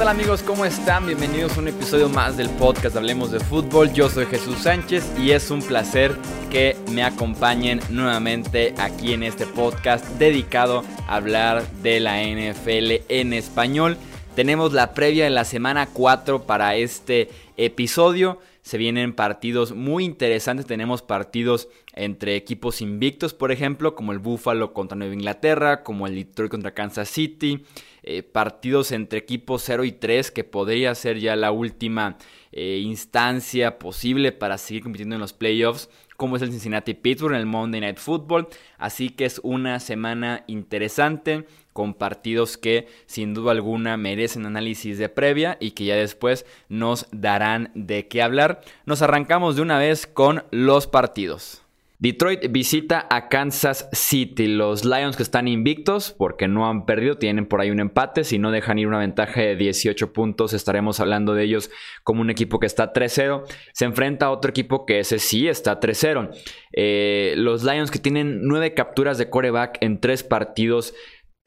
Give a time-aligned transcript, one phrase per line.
[0.00, 0.42] tal amigos?
[0.42, 1.04] ¿Cómo están?
[1.04, 3.92] Bienvenidos a un episodio más del podcast Hablemos de Fútbol.
[3.92, 6.16] Yo soy Jesús Sánchez y es un placer
[6.50, 13.34] que me acompañen nuevamente aquí en este podcast dedicado a hablar de la NFL en
[13.34, 13.98] español.
[14.34, 18.38] Tenemos la previa de la semana 4 para este episodio.
[18.62, 20.64] Se vienen partidos muy interesantes.
[20.64, 26.14] Tenemos partidos entre equipos invictos, por ejemplo, como el Buffalo contra Nueva Inglaterra, como el
[26.14, 27.66] Detroit contra Kansas City.
[28.02, 32.16] Eh, partidos entre equipos 0 y 3, que podría ser ya la última
[32.52, 37.40] eh, instancia posible para seguir compitiendo en los playoffs, como es el Cincinnati Pittsburgh en
[37.40, 38.48] el Monday Night Football.
[38.78, 45.08] Así que es una semana interesante con partidos que sin duda alguna merecen análisis de
[45.08, 48.60] previa y que ya después nos darán de qué hablar.
[48.86, 51.59] Nos arrancamos de una vez con los partidos.
[52.00, 54.46] Detroit visita a Kansas City.
[54.46, 58.24] Los Lions que están invictos porque no han perdido, tienen por ahí un empate.
[58.24, 61.70] Si no dejan ir una ventaja de 18 puntos, estaremos hablando de ellos
[62.02, 63.42] como un equipo que está 3-0.
[63.74, 66.30] Se enfrenta a otro equipo que ese sí está 3-0.
[66.72, 70.94] Eh, los Lions que tienen 9 capturas de coreback en 3 partidos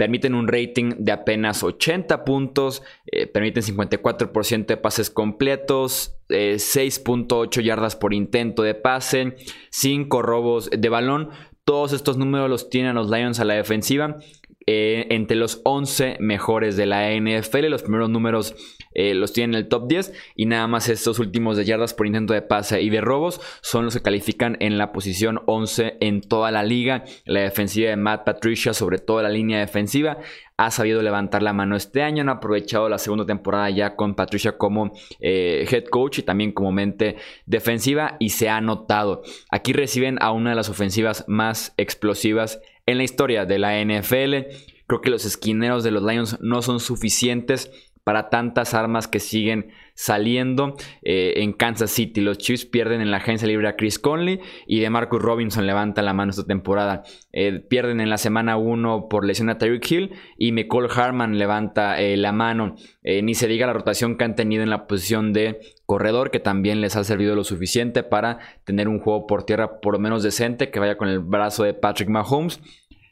[0.04, 7.64] permiten un rating de apenas 80 puntos, eh, permiten 54% de pases completos, 6.8 eh,
[7.64, 9.38] yardas por intento de pase,
[9.70, 11.30] 5 robos de balón.
[11.64, 14.18] Todos estos números los tienen los Lions a la defensiva.
[14.66, 17.68] Eh, entre los 11 mejores de la NFL.
[17.70, 18.56] Los primeros números
[18.96, 22.08] eh, los tienen en el top 10 y nada más estos últimos de yardas por
[22.08, 26.22] intento de pase y de robos son los que califican en la posición 11 en
[26.22, 27.06] toda la liga.
[27.26, 30.18] La defensiva de Matt Patricia, sobre todo la línea defensiva,
[30.58, 32.22] ha sabido levantar la mano este año.
[32.22, 36.72] Han aprovechado la segunda temporada ya con Patricia como eh, head coach y también como
[36.72, 39.24] mente defensiva y se ha notado.
[39.50, 44.56] Aquí reciben a una de las ofensivas más explosivas en la historia de la NFL.
[44.86, 47.72] Creo que los esquineros de los Lions no son suficientes
[48.04, 52.22] para tantas armas que siguen saliendo eh, en Kansas City.
[52.22, 56.02] Los Chiefs pierden en la agencia libre a Chris Conley y de Marcus Robinson levanta
[56.02, 57.04] la mano esta temporada.
[57.32, 62.00] Eh, pierden en la semana 1 por lesión a Tyreek Hill y McCall Harman levanta
[62.02, 62.76] eh, la mano.
[63.04, 66.82] ni se diga la rotación que han tenido en la posición de corredor que también
[66.82, 70.72] les ha servido lo suficiente para tener un juego por tierra por lo menos decente
[70.72, 72.60] que vaya con el brazo de Patrick Mahomes.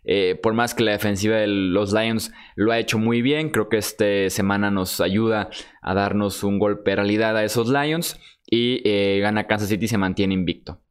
[0.04, 3.70] Eh, por más que la defensiva de los Lions lo ha hecho muy bien, creo
[3.70, 5.50] que esta semana nos ayuda
[5.82, 9.88] a darnos un golpe de realidad a esos Lions y eh, gana Kansas City y
[9.88, 10.82] se mantiene invicto.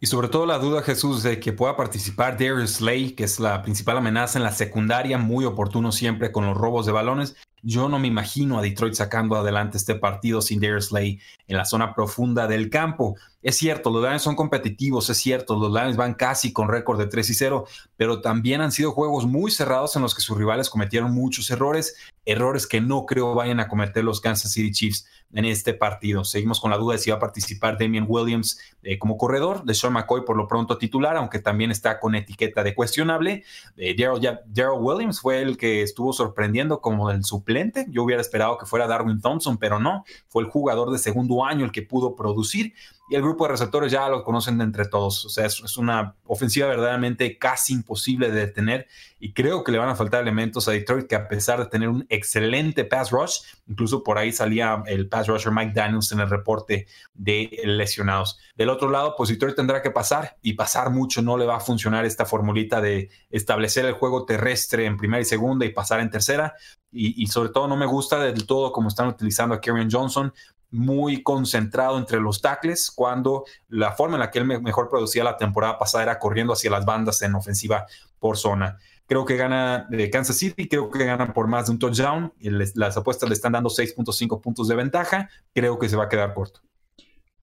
[0.00, 3.62] Y sobre todo la duda, Jesús, de que pueda participar Darius Slay, que es la
[3.62, 7.36] principal amenaza en la secundaria, muy oportuno siempre con los robos de balones.
[7.62, 11.64] Yo no me imagino a Detroit sacando adelante este partido sin Darius Slay en la
[11.64, 13.16] zona profunda del campo.
[13.42, 17.06] Es cierto, los Lions son competitivos, es cierto, los Lions van casi con récord de
[17.06, 17.66] 3 y 0,
[17.96, 21.96] pero también han sido juegos muy cerrados en los que sus rivales cometieron muchos errores,
[22.24, 26.24] errores que no creo vayan a cometer los Kansas City Chiefs en este partido.
[26.24, 29.74] Seguimos con la duda de si va a participar Damian Williams eh, como corredor, de
[29.74, 33.44] Sean McCoy por lo pronto titular, aunque también está con etiqueta de cuestionable.
[33.76, 37.86] Eh, Daryl Williams fue el que estuvo sorprendiendo como el suplente.
[37.90, 41.64] Yo hubiera esperado que fuera Darwin Thompson, pero no, fue el jugador de segundo año
[41.64, 42.72] el que pudo producir
[43.10, 45.24] y el grupo de receptores ya lo conocen de entre todos.
[45.24, 48.86] O sea, es, una ofensiva verdaderamente casi imposible de detener
[49.18, 51.88] y creo que le van a faltar elementos a Detroit que a pesar de tener
[51.88, 56.28] un excelente pass rush, incluso por ahí salía el pass rusher Mike Daniels en el
[56.28, 58.38] reporte de lesionados.
[58.56, 61.60] Del otro lado, pues Detroit tendrá que pasar y pasar mucho no le va a
[61.60, 66.10] funcionar esta formulita de establecer el juego terrestre en primera y segunda y pasar en
[66.10, 66.54] tercera.
[66.90, 70.32] Y, sobre todo no me gusta del todo como están utilizando a Karen Johnson
[70.70, 75.36] muy concentrado entre los tackles, cuando la forma en la que él mejor producía la
[75.36, 77.86] temporada pasada era corriendo hacia las bandas en ofensiva
[78.18, 78.78] por zona.
[79.06, 82.34] Creo que gana eh, Kansas City, creo que ganan por más de un touchdown.
[82.38, 85.30] Y las apuestas le están dando 6.5 puntos de ventaja.
[85.54, 86.60] Creo que se va a quedar corto.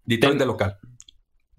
[0.04, 0.78] Detroit de local.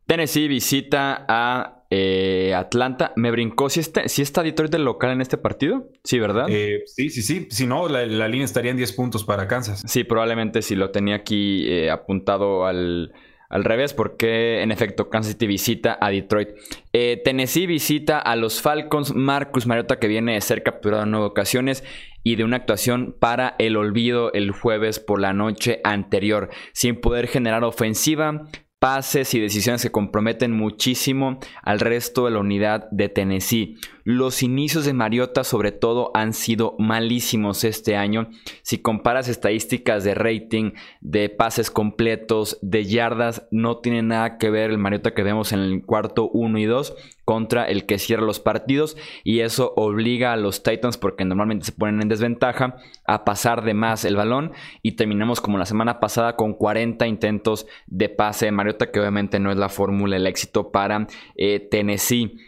[0.06, 3.12] Tennessee visita a eh, Atlanta.
[3.16, 3.70] Me brincó.
[3.70, 5.88] ¿Si está, si está Detroit del local en este partido?
[6.04, 6.46] Sí, ¿verdad?
[6.48, 7.46] Eh, sí, sí, sí.
[7.50, 9.82] Si no, la, línea estaría en 10 puntos para Kansas.
[9.86, 13.12] Sí, probablemente si lo tenía aquí eh, apuntado al,
[13.48, 16.48] al, revés, porque en efecto Kansas City visita a Detroit.
[16.92, 19.14] Tennessee visita a los Falcons.
[19.14, 21.84] Marcus Mariota que viene de ser capturado en nueve ocasiones
[22.26, 27.28] y de una actuación para el olvido el jueves por la noche anterior, sin poder
[27.28, 28.48] generar ofensiva
[28.78, 33.76] pases y decisiones que comprometen muchísimo al resto de la unidad de Tennessee.
[34.06, 38.28] Los inicios de Mariota sobre todo han sido malísimos este año.
[38.62, 44.70] Si comparas estadísticas de rating, de pases completos, de yardas, no tiene nada que ver
[44.70, 46.94] el Mariota que vemos en el cuarto 1 y 2
[47.24, 51.72] contra el que cierra los partidos y eso obliga a los Titans porque normalmente se
[51.72, 52.76] ponen en desventaja
[53.08, 57.66] a pasar de más el balón y terminamos como la semana pasada con 40 intentos
[57.88, 62.38] de pase de Mariota que obviamente no es la fórmula del éxito para eh, Tennessee.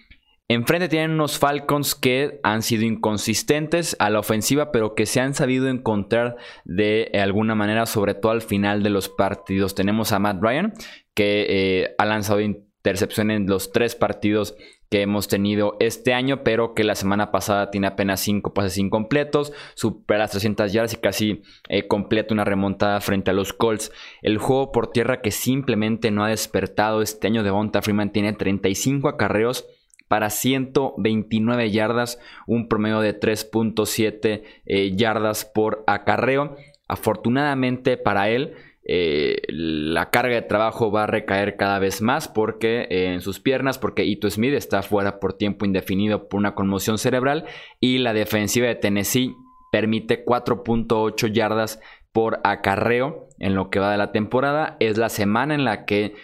[0.51, 5.35] Enfrente tienen unos Falcons que han sido inconsistentes a la ofensiva, pero que se han
[5.35, 9.75] sabido encontrar de alguna manera, sobre todo al final de los partidos.
[9.75, 10.73] Tenemos a Matt Ryan,
[11.13, 11.45] que
[11.83, 14.57] eh, ha lanzado intercepción en los tres partidos
[14.89, 19.53] que hemos tenido este año, pero que la semana pasada tiene apenas 5 pases incompletos,
[19.75, 23.93] supera las 300 yardas y casi eh, completa una remontada frente a los Colts.
[24.23, 28.33] El juego por tierra que simplemente no ha despertado este año de Bonta Freeman tiene
[28.33, 29.67] 35 acarreos
[30.09, 36.57] para 129 yardas, un promedio de 3.7 eh, yardas por acarreo.
[36.89, 42.87] Afortunadamente para él, eh, la carga de trabajo va a recaer cada vez más porque
[42.89, 46.97] eh, en sus piernas, porque Ito Smith está fuera por tiempo indefinido por una conmoción
[46.97, 47.45] cerebral
[47.81, 49.35] y la defensiva de Tennessee
[49.71, 51.81] permite 4.8 yardas
[52.13, 54.79] por acarreo en lo que va de la temporada.
[54.81, 56.15] Es la semana en la que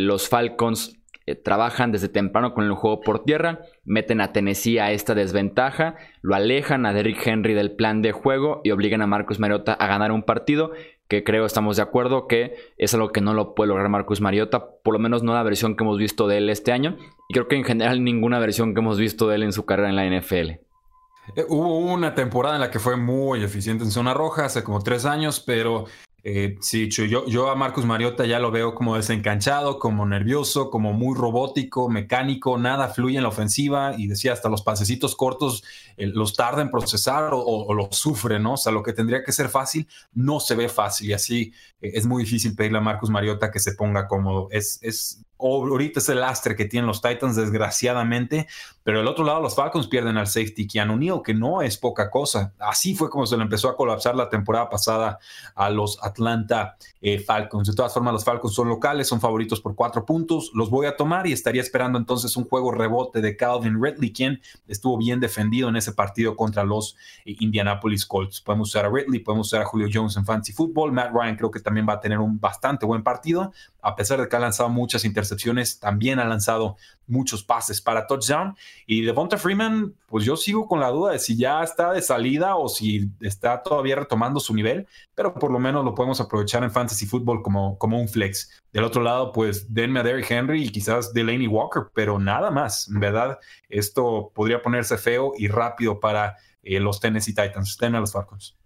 [0.00, 0.97] los Falcons
[1.34, 6.34] trabajan desde temprano con el juego por tierra, meten a Tennessee a esta desventaja, lo
[6.34, 10.12] alejan a Derrick Henry del plan de juego y obligan a Marcus Mariota a ganar
[10.12, 10.72] un partido
[11.08, 14.66] que creo estamos de acuerdo que es algo que no lo puede lograr Marcus Mariota,
[14.82, 16.96] por lo menos no la versión que hemos visto de él este año,
[17.28, 19.88] y creo que en general ninguna versión que hemos visto de él en su carrera
[19.88, 20.50] en la NFL.
[21.36, 24.82] Eh, hubo una temporada en la que fue muy eficiente en zona roja, hace como
[24.82, 25.86] tres años, pero
[26.30, 31.16] eh, sí, yo, a Marcus Mariota ya lo veo como desencanchado, como nervioso, como muy
[31.16, 35.64] robótico, mecánico, nada fluye en la ofensiva y decía hasta los pasecitos cortos
[35.96, 38.52] eh, los tarda en procesar o, los sufre, ¿no?
[38.52, 41.92] O sea, lo que tendría que ser fácil no se ve fácil y así eh,
[41.94, 44.48] es muy difícil pedirle a Marcus Mariota que se ponga cómodo.
[44.50, 48.46] Es, es ahorita es el lastre que tienen los Titans, desgraciadamente,
[48.82, 52.10] pero del otro lado los Falcons pierden al safety Keanu Neal, que no es poca
[52.10, 52.52] cosa.
[52.58, 55.18] Así fue como se le empezó a colapsar la temporada pasada
[55.54, 57.68] a los Atlanta eh, Falcons.
[57.68, 60.96] De todas formas, los Falcons son locales, son favoritos por cuatro puntos, los voy a
[60.96, 65.68] tomar y estaría esperando entonces un juego rebote de Calvin Ridley, quien estuvo bien defendido
[65.68, 68.40] en ese partido contra los eh, Indianapolis Colts.
[68.40, 71.50] Podemos usar a Ridley, podemos usar a Julio Jones en Fantasy Football, Matt Ryan creo
[71.50, 74.68] que también va a tener un bastante buen partido, a pesar de que ha lanzado
[74.68, 76.76] muchas intercepciones, también ha lanzado
[77.06, 78.56] muchos pases para touchdown.
[78.86, 82.56] Y Devonta Freeman, pues yo sigo con la duda de si ya está de salida
[82.56, 86.70] o si está todavía retomando su nivel, pero por lo menos lo podemos aprovechar en
[86.70, 88.50] fantasy football como, como un flex.
[88.72, 92.88] Del otro lado, pues denme a Derrick Henry y quizás Delaney Walker, pero nada más.
[92.88, 93.38] En verdad,
[93.68, 97.78] esto podría ponerse feo y rápido para eh, los Tennessee Titans.
[97.78, 98.57] Den a los Falcons.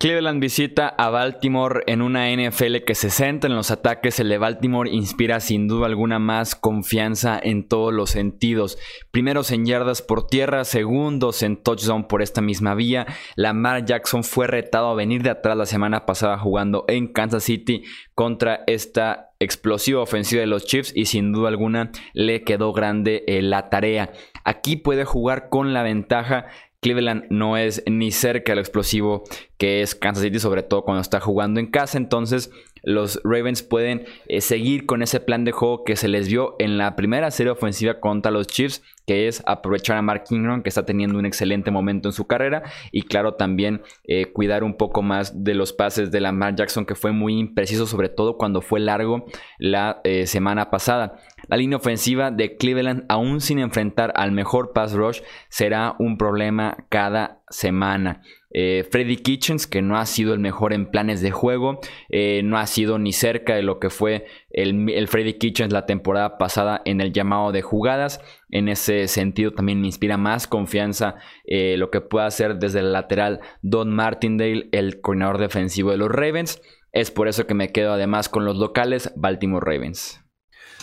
[0.00, 4.18] Cleveland visita a Baltimore en una NFL que se centra en los ataques.
[4.18, 8.78] El de Baltimore inspira sin duda alguna más confianza en todos los sentidos.
[9.10, 13.06] Primeros en yardas por tierra, segundos en touchdown por esta misma vía.
[13.36, 17.82] Lamar Jackson fue retado a venir de atrás la semana pasada jugando en Kansas City
[18.14, 23.42] contra esta explosiva ofensiva de los Chiefs y sin duda alguna le quedó grande eh,
[23.42, 24.12] la tarea.
[24.44, 26.46] Aquí puede jugar con la ventaja
[26.80, 29.24] Cleveland no es ni cerca del explosivo
[29.58, 31.98] que es Kansas City, sobre todo cuando está jugando en casa.
[31.98, 32.50] Entonces,
[32.82, 36.78] los Ravens pueden eh, seguir con ese plan de juego que se les vio en
[36.78, 40.84] la primera serie ofensiva contra los Chiefs, que es aprovechar a Mark Ingram, que está
[40.84, 45.44] teniendo un excelente momento en su carrera, y claro, también eh, cuidar un poco más
[45.44, 49.26] de los pases de Lamar Jackson, que fue muy impreciso, sobre todo cuando fue largo
[49.58, 51.16] la eh, semana pasada.
[51.48, 56.86] La línea ofensiva de Cleveland, aún sin enfrentar al mejor pass rush, será un problema
[56.88, 58.22] cada semana.
[58.52, 62.58] Eh, Freddy Kitchens, que no ha sido el mejor en planes de juego, eh, no
[62.58, 67.00] ha sido ni cerca de lo que fue el, Freddy Kitchens la temporada pasada en
[67.00, 68.20] el llamado de jugadas.
[68.48, 72.92] En ese sentido también me inspira más confianza eh, lo que pueda hacer desde el
[72.92, 76.60] lateral Don Martindale, el coordinador defensivo de los Ravens.
[76.92, 80.20] Es por eso que me quedo además con los locales Baltimore Ravens.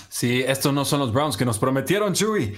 [0.08, 2.56] Sí, estos no son los Browns que nos prometieron, Chewy.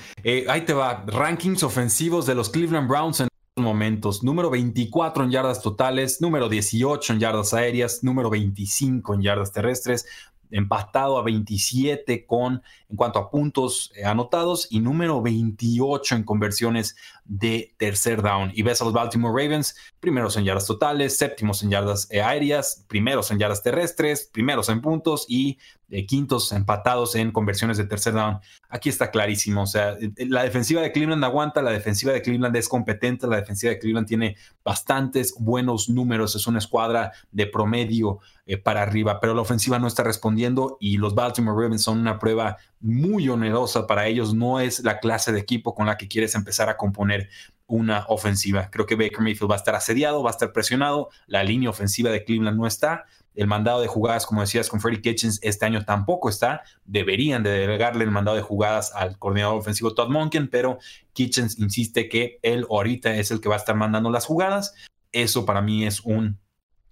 [0.48, 4.24] ahí te va, rankings ofensivos de los Cleveland Browns en momentos.
[4.24, 10.06] Número 24 en yardas totales, número 18 en yardas aéreas, número 25 en yardas terrestres,
[10.52, 16.96] empatado a 27 con en cuanto a puntos eh, anotados y número 28 en conversiones
[17.30, 18.52] de tercer down.
[18.56, 22.84] Y ves a los Baltimore Ravens, primeros en yardas totales, séptimos en yardas eh, aéreas,
[22.88, 25.60] primeros en yardas terrestres, primeros en puntos y
[25.92, 28.40] eh, quintos empatados en conversiones de tercer down.
[28.68, 29.62] Aquí está clarísimo.
[29.62, 33.38] O sea, eh, la defensiva de Cleveland aguanta, la defensiva de Cleveland es competente, la
[33.38, 38.20] defensiva de Cleveland tiene bastantes buenos números, es una escuadra de promedio
[38.64, 42.58] para arriba, pero la ofensiva no está respondiendo y los Baltimore Ravens son una prueba
[42.80, 44.34] muy onerosa para ellos.
[44.34, 47.30] No es la clase de equipo con la que quieres empezar a componer
[47.68, 48.70] una ofensiva.
[48.72, 52.10] Creo que Baker Mayfield va a estar asediado, va a estar presionado, la línea ofensiva
[52.10, 53.06] de Cleveland no está,
[53.36, 56.64] el mandado de jugadas, como decías, con Freddie Kitchens este año tampoco está.
[56.84, 60.80] Deberían de delegarle el mandado de jugadas al coordinador ofensivo Todd Monken, pero
[61.14, 64.74] Kitchens insiste que él ahorita es el que va a estar mandando las jugadas.
[65.12, 66.40] Eso para mí es un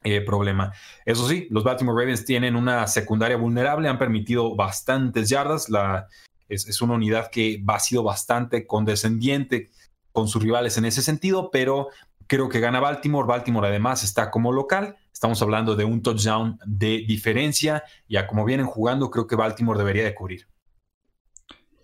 [0.04, 0.74] eh, problema.
[1.06, 5.70] Eso sí, los Baltimore Ravens tienen una secundaria vulnerable, han permitido bastantes yardas.
[5.70, 6.08] La,
[6.48, 9.70] es, es una unidad que ha sido bastante condescendiente
[10.12, 11.90] con sus rivales en ese sentido, pero
[12.28, 13.28] creo que gana Baltimore.
[13.28, 14.96] Baltimore además está como local.
[15.12, 17.84] Estamos hablando de un touchdown de diferencia.
[18.08, 20.48] Ya como vienen jugando, creo que Baltimore debería de cubrir.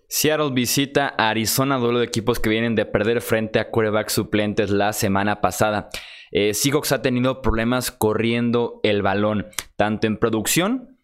[0.08, 4.70] Seattle visita a Arizona, duelo de equipos que vienen de perder frente a quarterback suplentes
[4.70, 5.88] la semana pasada.
[6.34, 10.94] Eh, Seahawks ha tenido problemas corriendo el balón, tanto en producción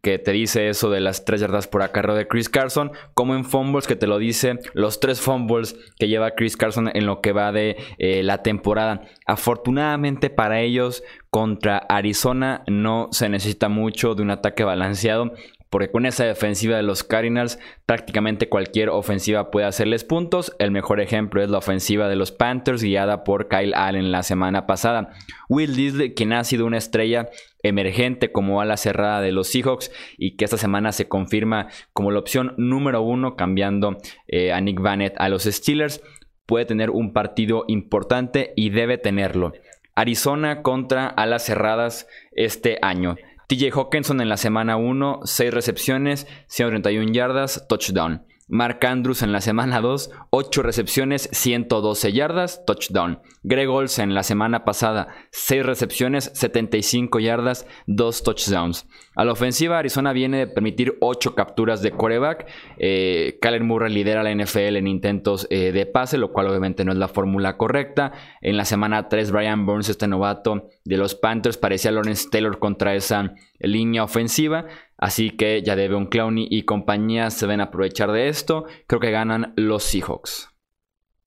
[0.00, 3.44] que te dice eso de las tres yardas por acarreo de Chris Carson, como en
[3.44, 7.32] fumbles que te lo dice los tres fumbles que lleva Chris Carson en lo que
[7.32, 9.02] va de eh, la temporada.
[9.26, 15.32] Afortunadamente para ellos contra Arizona no se necesita mucho de un ataque balanceado
[15.70, 20.54] porque con esa defensiva de los Cardinals prácticamente cualquier ofensiva puede hacerles puntos.
[20.58, 24.66] El mejor ejemplo es la ofensiva de los Panthers guiada por Kyle Allen la semana
[24.66, 25.10] pasada.
[25.48, 27.28] Will Disley, quien ha sido una estrella
[27.62, 32.20] emergente como ala cerrada de los Seahawks y que esta semana se confirma como la
[32.20, 36.02] opción número uno cambiando eh, a Nick Vanett a los Steelers,
[36.46, 39.52] puede tener un partido importante y debe tenerlo.
[39.94, 43.16] Arizona contra alas cerradas este año.
[43.48, 48.26] TJ Hawkinson en la semana 1, 6 recepciones, 131 yardas, touchdown.
[48.48, 53.20] Mark Andrews en la semana 2, 8 recepciones, 112 yardas, touchdown.
[53.42, 58.86] Greg Olsen en la semana pasada, 6 recepciones, 75 yardas, 2 touchdowns.
[59.14, 62.46] A la ofensiva, Arizona viene de permitir 8 capturas de coreback.
[62.78, 66.98] Eh, Murray lidera la NFL en intentos eh, de pase, lo cual obviamente no es
[66.98, 68.12] la fórmula correcta.
[68.40, 72.94] En la semana 3, Brian Burns, este novato de los Panthers, parecía Lawrence Taylor contra
[72.94, 74.66] esa línea ofensiva.
[74.96, 78.66] Así que ya debe un Clowney y compañía se ven a aprovechar de esto.
[78.86, 80.50] Creo que ganan los Seahawks.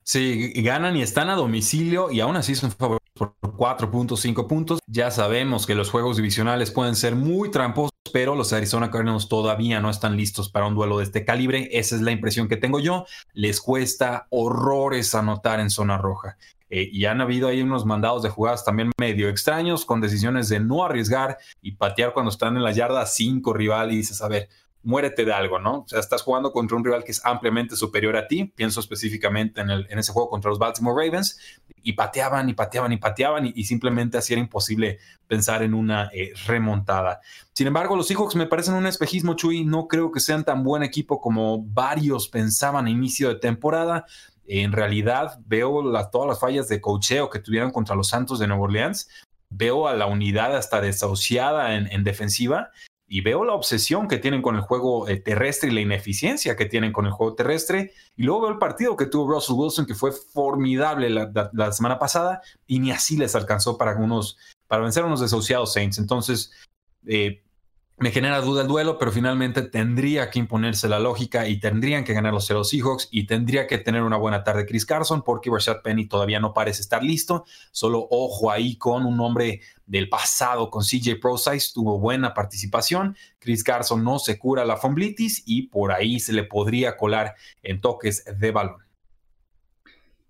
[0.03, 4.79] Sí, ganan y están a domicilio y aún así son favoritos por 4.5 puntos.
[4.87, 9.79] Ya sabemos que los juegos divisionales pueden ser muy tramposos, pero los Arizona Cardinals todavía
[9.79, 11.69] no están listos para un duelo de este calibre.
[11.71, 13.05] Esa es la impresión que tengo yo.
[13.33, 16.37] Les cuesta horrores anotar en zona roja.
[16.71, 20.61] Eh, y han habido ahí unos mandados de jugadas también medio extraños, con decisiones de
[20.61, 24.47] no arriesgar y patear cuando están en la yarda 5 rival y dices, a ver,
[24.83, 25.81] muérete de algo, ¿no?
[25.81, 29.61] O sea, estás jugando contra un rival que es ampliamente superior a ti, pienso específicamente
[29.61, 31.37] en, el, en ese juego contra los Baltimore Ravens,
[31.83, 36.33] y pateaban y pateaban y pateaban y, simplemente así era imposible pensar en una eh,
[36.45, 37.21] remontada.
[37.53, 40.83] Sin embargo, los Seahawks me parecen un espejismo, Chuy, no creo que sean tan buen
[40.83, 44.05] equipo como varios pensaban a inicio de temporada,
[44.47, 48.63] en realidad veo todas las fallas de cocheo que tuvieron contra los Santos de Nueva
[48.63, 49.09] Orleans,
[49.49, 52.71] veo a la unidad hasta desahuciada en, defensiva
[53.07, 56.65] y veo la obsesión que tienen con el juego eh, terrestre y la ineficiencia que
[56.65, 57.91] tienen con el juego terrestre.
[58.15, 62.41] Y luego veo el partido que tuvo Russell Wilson, que fue formidable la, semana pasada,
[62.65, 65.97] y ni así les alcanzó para, unos, para vencer a unos desahuciados Saints.
[65.97, 66.53] Entonces,
[67.05, 67.43] eh,
[68.01, 72.13] me genera duda el duelo, pero finalmente tendría que imponerse la lógica y tendrían que
[72.13, 76.07] ganar los Seahawks y tendría que tener una buena tarde Chris Carson porque Rashad Penny
[76.07, 77.45] todavía no parece estar listo.
[77.71, 83.15] Solo ojo ahí con un hombre del pasado, con CJ ProSize, tuvo buena participación.
[83.37, 87.81] Chris Carson no se cura la fomblitis y por ahí se le podría colar en
[87.81, 88.77] toques de balón.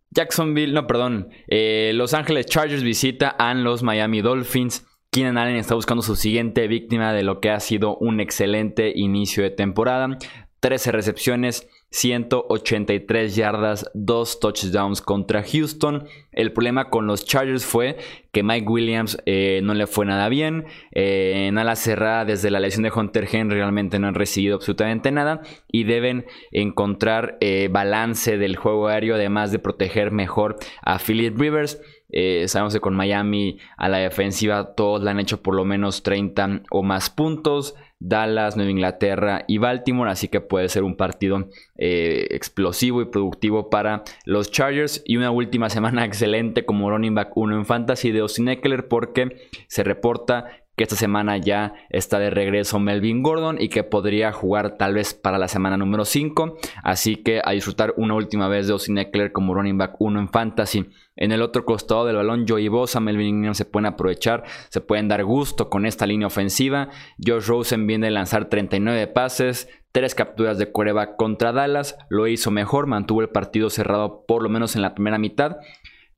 [0.10, 1.30] Jacksonville, no, perdón.
[1.48, 4.86] Eh, los Ángeles Chargers visita a los Miami Dolphins.
[5.14, 9.44] Keenan Allen está buscando su siguiente víctima de lo que ha sido un excelente inicio
[9.44, 10.18] de temporada.
[10.62, 16.08] 13 recepciones, 183 yardas, 2 touchdowns contra Houston.
[16.32, 17.98] El problema con los Chargers fue
[18.32, 20.64] que Mike Williams eh, no le fue nada bien.
[20.94, 25.12] Eh, en ala cerrada, desde la lesión de Hunter Henry, realmente no han recibido absolutamente
[25.12, 25.42] nada.
[25.68, 31.82] Y deben encontrar eh, balance del juego aéreo, además de proteger mejor a Philip Rivers.
[32.12, 36.04] Eh, sabemos que con Miami a la defensiva todos le han hecho por lo menos
[36.04, 37.76] 30 o más puntos.
[38.04, 43.70] Dallas, Nueva Inglaterra y Baltimore, así que puede ser un partido eh, explosivo y productivo
[43.70, 45.04] para los Chargers.
[45.06, 49.48] Y una última semana excelente como running back 1 en fantasy de Austin Eckler porque
[49.68, 50.46] se reporta
[50.82, 55.14] que esta semana ya está de regreso Melvin Gordon y que podría jugar tal vez
[55.14, 56.58] para la semana número 5.
[56.84, 60.30] Así que a disfrutar una última vez de Austin Eckler como running back 1 en
[60.30, 60.90] fantasy.
[61.16, 65.08] En el otro costado del balón, Joey Bosa, Melvin Ingram se pueden aprovechar, se pueden
[65.08, 66.90] dar gusto con esta línea ofensiva.
[67.24, 72.50] Josh Rosen viene a lanzar 39 pases, 3 capturas de coreback contra Dallas, lo hizo
[72.50, 75.58] mejor, mantuvo el partido cerrado por lo menos en la primera mitad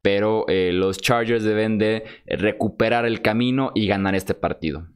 [0.04, 4.90] pero eh, los Chargers deben de recuperar el camino y ganar este partido.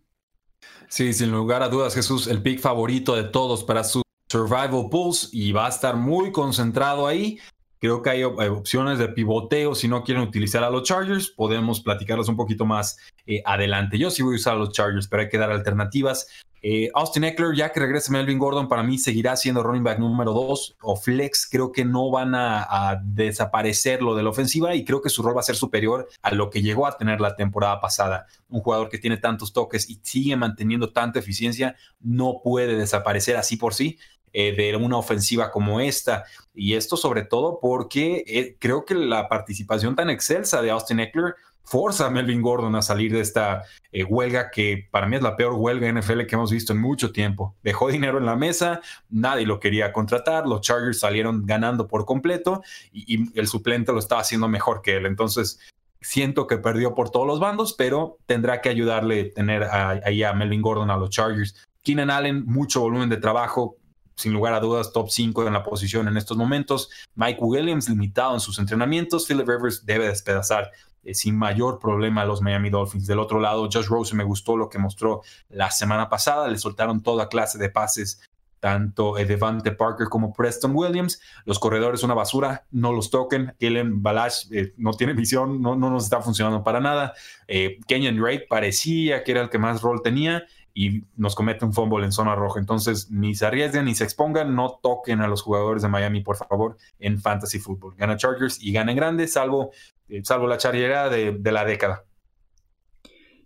[0.90, 5.30] Sí, sin lugar a dudas, Jesús, el pick favorito de todos para su Survival Pulse
[5.32, 7.40] y va a estar muy concentrado ahí.
[7.80, 11.30] Creo que hay opciones de pivoteo si no quieren utilizar a los Chargers.
[11.30, 13.98] Podemos platicarlos un poquito más eh, adelante.
[13.98, 16.28] Yo sí voy a usar a los Chargers, pero hay que dar alternativas.
[16.64, 20.34] Eh, Austin Eckler, ya que regrese Melvin Gordon, para mí seguirá siendo running back número
[20.34, 21.48] 2 o flex.
[21.50, 25.36] Creo que no van a, desaparecer lo de la ofensiva y creo que su rol
[25.36, 28.26] va a ser superior a lo que llegó a tener la temporada pasada.
[28.50, 33.58] Un jugador que tiene tantos toques y sigue manteniendo tanta eficiencia no puede desaparecer así
[33.58, 34.00] por sí.
[34.40, 36.26] Eh, de una ofensiva como esta.
[36.54, 41.34] Y esto sobre todo porque eh, creo que la participación tan excelsa de Austin Eckler
[41.64, 45.36] forza a Melvin Gordon a salir de esta eh, huelga que para mí es la
[45.36, 47.56] peor huelga NFL que hemos visto en mucho tiempo.
[47.64, 48.80] Dejó dinero en la mesa,
[49.10, 52.62] nadie lo quería contratar, los Chargers salieron ganando por completo
[52.94, 55.08] y, el suplente lo estaba haciendo mejor que él.
[55.08, 55.60] Entonces,
[56.00, 60.62] siento que perdió por todos los bandos, pero tendrá que ayudarle tener ahí a Melvin
[60.62, 61.56] Gordon a los Chargers.
[61.82, 63.78] Keenan Allen, mucho volumen de trabajo,
[64.18, 66.90] sin lugar a dudas, top 5 en la posición en estos momentos.
[67.16, 69.28] Mike Williams, limitado en sus entrenamientos.
[69.28, 70.72] Philip Rivers debe despedazar
[71.04, 73.06] eh, sin mayor problema a los Miami Dolphins.
[73.06, 76.48] Del otro lado, Josh Rose me gustó lo que mostró la semana pasada.
[76.48, 78.20] Le soltaron toda clase de pases,
[78.60, 81.22] tanto Devante Parker como Preston Williams.
[81.46, 83.54] Los corredores una basura, no los toquen.
[83.60, 87.14] Kellen Balash eh, no tiene visión, no, no nos está funcionando para nada.
[87.48, 90.44] Eh, Kenyon Drake parecía que era el que más rol tenía
[90.78, 92.60] y nos comete un fumble en zona roja.
[92.60, 96.38] Entonces, ni se arriesguen ni se expongan, no toquen a los jugadores de Miami, por
[96.38, 97.96] favor, en fantasy football.
[97.98, 99.72] Gana Chargers y ganen grande, salvo,
[100.08, 102.04] eh, salvo la charriera de, de la década.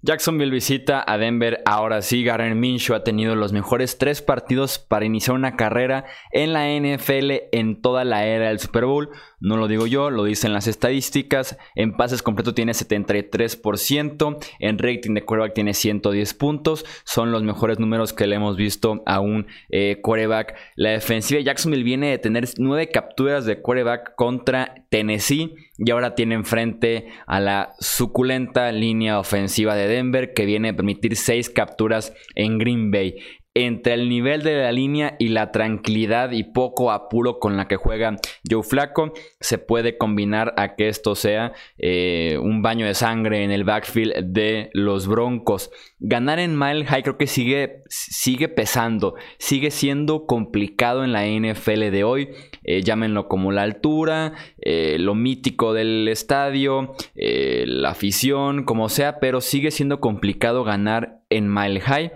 [0.03, 1.61] Jacksonville visita a Denver.
[1.65, 6.53] Ahora sí, Garner Minshew ha tenido los mejores tres partidos para iniciar una carrera en
[6.53, 9.11] la NFL en toda la era del Super Bowl.
[9.39, 11.55] No lo digo yo, lo dicen las estadísticas.
[11.75, 14.37] En pases completos tiene 73%.
[14.59, 16.83] En rating de quarterback tiene 110 puntos.
[17.03, 20.55] Son los mejores números que le hemos visto a un eh, quarterback.
[20.75, 25.55] La defensiva de Jacksonville viene de tener 9 capturas de quarterback contra Tennessee.
[25.83, 31.15] Y ahora tiene enfrente a la suculenta línea ofensiva de Denver que viene a permitir
[31.15, 33.15] 6 capturas en Green Bay
[33.53, 37.75] entre el nivel de la línea y la tranquilidad y poco apuro con la que
[37.75, 38.15] juega
[38.49, 43.51] Joe Flaco, se puede combinar a que esto sea eh, un baño de sangre en
[43.51, 45.69] el backfield de los Broncos.
[45.99, 51.91] Ganar en Mile High creo que sigue, sigue pesando, sigue siendo complicado en la NFL
[51.91, 52.29] de hoy.
[52.63, 59.41] Eh, llámenlo como la altura, eh, lo mítico del estadio, la afición, como sea, pero
[59.41, 62.11] sigue siendo complicado ganar en Mile High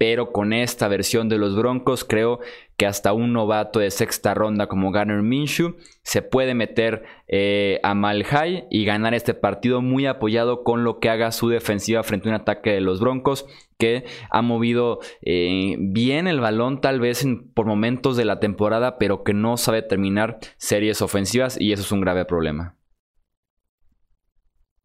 [0.00, 2.40] pero con esta versión de los Broncos creo
[2.78, 7.94] que hasta un novato de sexta ronda como Garner Minshew se puede meter eh, a
[7.94, 12.30] Mal High y ganar este partido muy apoyado con lo que haga su defensiva frente
[12.30, 13.44] a un ataque de los Broncos
[13.76, 19.22] que ha movido eh, bien el balón tal vez por momentos de la temporada pero
[19.22, 22.79] que no sabe terminar series ofensivas y eso es un grave problema.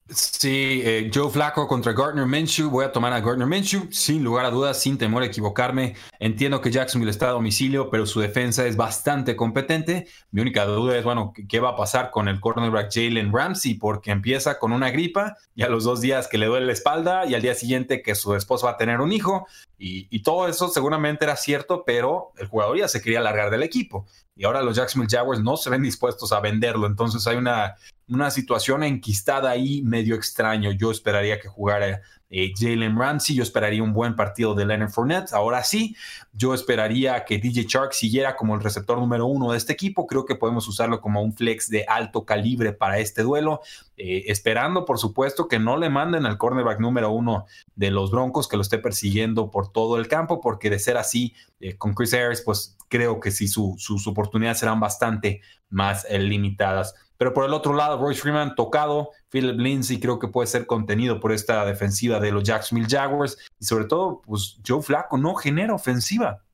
[0.07, 2.69] Sí, eh, Joe Flaco contra Gardner Minshew.
[2.69, 5.95] Voy a tomar a Gardner Minshew, sin lugar a dudas, sin temor a equivocarme.
[6.19, 10.07] Entiendo que Jacksonville está a domicilio, pero su defensa es bastante competente.
[10.29, 13.73] Mi única duda es, bueno, ¿qué va a pasar con el cornerback Jalen Ramsey?
[13.79, 17.25] Porque empieza con una gripa y a los dos días que le duele la espalda
[17.25, 19.47] y al día siguiente que su esposo va a tener un hijo.
[19.79, 23.63] Y, y todo eso seguramente era cierto, pero el jugador ya se quería largar del
[23.63, 26.87] equipo y ahora los Jacksonville Jaguars no se ven dispuestos a venderlo.
[26.87, 27.75] Entonces hay una,
[28.07, 30.71] una situación enquistada ahí medio extraño.
[30.71, 35.33] Yo esperaría que jugara eh, Jalen Ramsey, yo esperaría un buen partido de Leonard Fournette.
[35.33, 35.95] Ahora sí,
[36.33, 40.05] yo esperaría que DJ Chark siguiera como el receptor número uno de este equipo.
[40.05, 43.61] Creo que podemos usarlo como un flex de alto calibre para este duelo.
[43.97, 48.47] Eh, esperando, por supuesto, que no le manden al cornerback número uno de los Broncos,
[48.47, 52.13] que lo esté persiguiendo por todo el campo, porque de ser así, eh, con Chris
[52.13, 56.93] Harris, pues creo que sí, sus oportunidades serán bastante más limitadas.
[57.17, 61.19] Pero por el otro lado, Royce Freeman tocado, Philip Lindsay creo que puede ser contenido
[61.19, 65.73] por esta defensiva de los Jacksonville Jaguars y sobre todo, pues Joe Flaco no genera
[65.73, 66.45] ofensiva.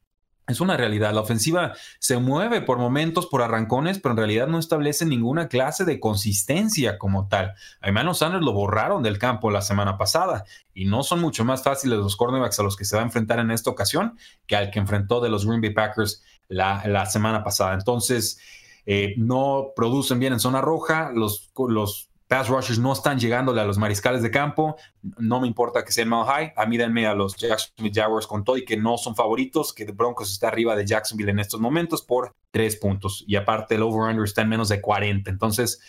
[0.48, 1.14] Es una realidad.
[1.14, 5.86] La ofensiva se mueve por momentos, por arrancones, pero en realidad no establece ninguna clase
[5.86, 7.54] de consistencia como tal.
[7.80, 10.44] A Emmanuel Sanders lo borraron del campo la semana pasada
[10.74, 13.40] y no son mucho más fáciles los cornerbacks a los que se va a enfrentar
[13.40, 17.74] en esta ocasión que al que enfrentó de los Green Bay Packers la, semana pasada.
[17.74, 18.40] Entonces,
[18.86, 21.12] eh, no producen bien en zona roja.
[21.14, 24.78] Los, los pass rushers no están llegándole a los mariscales de campo.
[25.18, 26.54] No me importa que sean mal high.
[26.56, 29.86] A mí denme a los Jacksonville Jaguars con todo y que no son favoritos, que
[29.86, 33.24] Broncos está arriba de Jacksonville en estos momentos por tres puntos.
[33.28, 35.30] Y aparte el over-under está en menos de 40.
[35.30, 35.82] Entonces,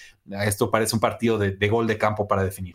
[0.44, 2.74] esto parece un partido de gol de campo para definir.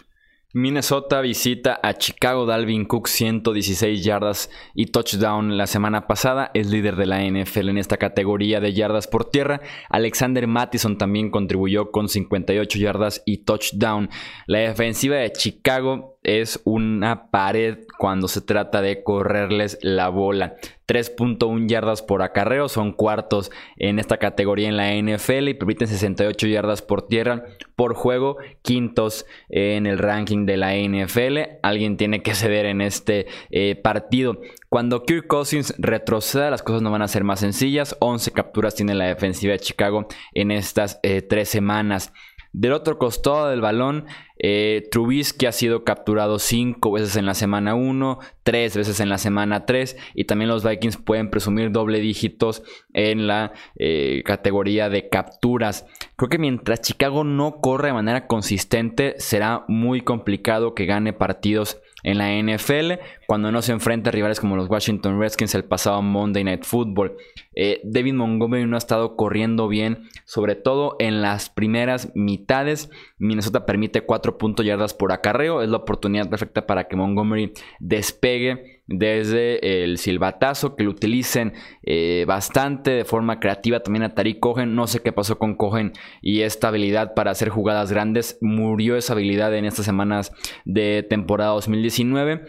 [0.57, 2.47] Minnesota visita a Chicago.
[2.47, 6.49] Dalvin Cook 116 yardas y touchdown la semana pasada.
[6.55, 9.61] Es líder de la NFL en esta categoría de yardas por tierra.
[9.87, 14.09] Alexander Mattison también contribuyó con 58 yardas y touchdown.
[14.47, 20.55] La defensiva de Chicago es una pared cuando se trata de correrles la bola.
[20.87, 26.47] 3.1 yardas por acarreo, son cuartos en esta categoría en la NFL y permiten 68
[26.47, 31.59] yardas por tierra por juego, quintos en el ranking de la NFL.
[31.63, 34.39] Alguien tiene que ceder en este eh, partido.
[34.69, 37.95] Cuando Kirk Cousins retroceda, las cosas no van a ser más sencillas.
[37.99, 42.11] 11 capturas tiene la defensiva de Chicago en estas eh, tres semanas.
[42.53, 44.05] Del otro costado del balón,
[44.39, 49.17] eh, Trubisky ha sido capturado 5 veces en la semana 1, 3 veces en la
[49.17, 55.09] semana 3 y también los Vikings pueden presumir doble dígitos en la eh, categoría de
[55.09, 55.85] capturas.
[56.15, 61.79] Creo que mientras Chicago no corre de manera consistente será muy complicado que gane partidos
[62.03, 66.01] en la NFL cuando no se enfrenta a rivales como los Washington Redskins el pasado
[66.01, 67.17] Monday Night Football.
[67.55, 72.89] Eh, David Montgomery no ha estado corriendo bien, sobre todo en las primeras mitades.
[73.17, 75.61] Minnesota permite 4 puntos yardas por acarreo.
[75.61, 82.25] Es la oportunidad perfecta para que Montgomery despegue desde el silbatazo, que lo utilicen eh,
[82.27, 84.75] bastante de forma creativa también a Tariq Cohen.
[84.75, 88.37] No sé qué pasó con Cohen y esta habilidad para hacer jugadas grandes.
[88.41, 90.31] Murió esa habilidad en estas semanas
[90.65, 92.45] de temporada 2019.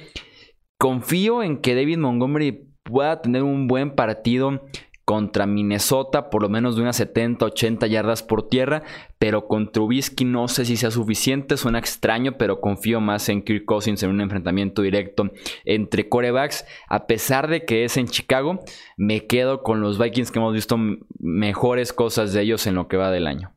[0.79, 4.62] Confío en que David Montgomery pueda tener un buen partido
[5.09, 8.83] contra Minnesota, por lo menos de unas 70, 80 yardas por tierra,
[9.18, 13.64] pero con Trubisky no sé si sea suficiente, suena extraño, pero confío más en Kirk
[13.64, 15.31] Cousins en un enfrentamiento directo
[15.64, 18.61] entre corebacks, a pesar de que es en Chicago,
[18.99, 20.77] me quedo con los Vikings que hemos visto
[21.18, 23.57] mejores cosas de ellos en lo que va del año.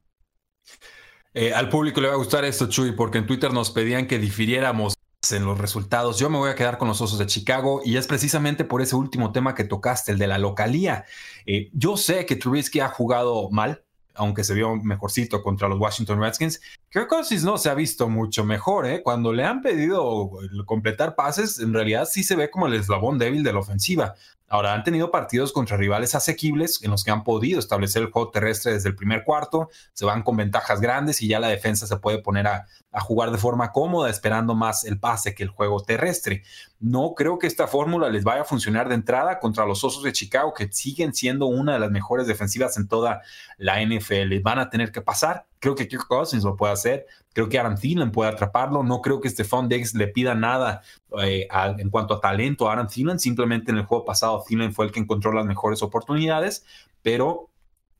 [1.34, 4.20] Eh, al público le va a gustar esto, Chuy, porque en Twitter nos pedían que
[4.20, 4.94] difiriéramos
[5.30, 6.18] en los resultados.
[6.18, 8.96] Yo me voy a quedar con los Osos de Chicago y es precisamente por ese
[8.96, 11.06] último tema que tocaste, el de la localía.
[11.46, 13.84] Eh, yo sé que Trubisky ha jugado mal,
[14.16, 16.60] aunque se vio mejorcito contra los Washington Redskins.
[16.90, 19.04] Kirk Cousins no se ha visto mucho mejor, ¿eh?
[19.04, 20.32] Cuando le han pedido
[20.66, 24.16] completar pases, en realidad sí se ve como el eslabón débil de la ofensiva.
[24.52, 28.32] Ahora, han tenido partidos contra rivales asequibles en los que han podido establecer el juego
[28.32, 31.96] terrestre desde el primer cuarto, se van con ventajas grandes y ya la defensa se
[31.96, 32.68] puede poner a,
[33.00, 36.44] jugar de forma cómoda, esperando más el pase que el juego terrestre.
[36.82, 40.12] No creo que esta fórmula les vaya a funcionar de entrada contra los Osos de
[40.12, 43.22] Chicago, que siguen siendo una de las mejores defensivas en toda
[43.58, 44.42] la NFL.
[44.44, 45.46] Van a tener que pasar.
[45.60, 47.06] Creo que Kirk Cousins lo puede hacer.
[47.34, 48.84] Creo que Aaron Thielen puede atraparlo.
[48.84, 50.82] No creo que Stephon Diggs le pida nada
[51.22, 53.20] eh, en cuanto a talento a Aaron Thielen.
[53.20, 56.66] Simplemente en el juego pasado Thielen fue el que encontró las mejores oportunidades.
[57.02, 57.50] Pero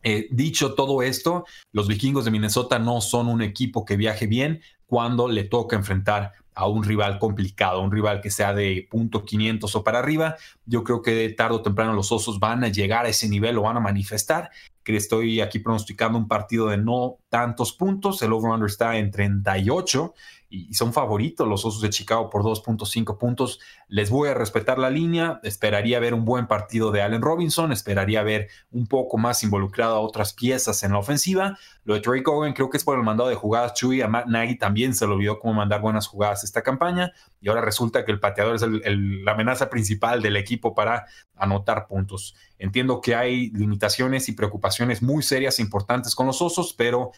[0.04, 4.62] eh, dicho todo esto, los vikingos de Minnesota no son un equipo que viaje bien
[4.86, 9.74] cuando le toca enfrentar a un rival complicado, un rival que sea de punto 500
[9.74, 10.36] o para arriba.
[10.66, 13.62] Yo creo que tarde o temprano los osos van a llegar a ese nivel, lo
[13.62, 14.52] van a manifestar
[14.84, 18.22] que estoy aquí pronosticando un partido de no tantos puntos.
[18.22, 20.14] El over-under está en 38
[20.52, 23.62] y son favoritos los Osos de Chicago por 2.5 puntos.
[23.88, 25.40] Les voy a respetar la línea.
[25.44, 27.72] Esperaría ver un buen partido de Allen Robinson.
[27.72, 31.58] Esperaría ver un poco más involucrado a otras piezas en la ofensiva.
[31.86, 33.76] Lo de Drake Owen creo que es por el mandado de jugadas.
[33.76, 37.14] Chuy a Matt Nagy también se lo vio cómo mandar buenas jugadas esta campaña.
[37.40, 41.06] Y ahora resulta que el pateador es la amenaza principal del equipo para
[41.38, 42.36] anotar puntos.
[42.60, 47.12] Entiendo que hay limitaciones y preocupaciones muy serias e importantes con los Osos, pero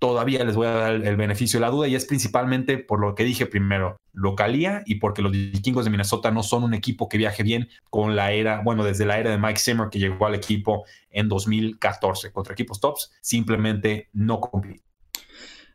[0.00, 3.14] todavía les voy a dar el beneficio de la duda y es principalmente por lo
[3.14, 7.18] que dije primero, localía y porque los vikingos de Minnesota no son un equipo que
[7.18, 10.34] viaje bien con la era, bueno, desde la era de Mike Zimmer que llegó al
[10.34, 14.82] equipo en 2014 contra equipos tops, simplemente no compite.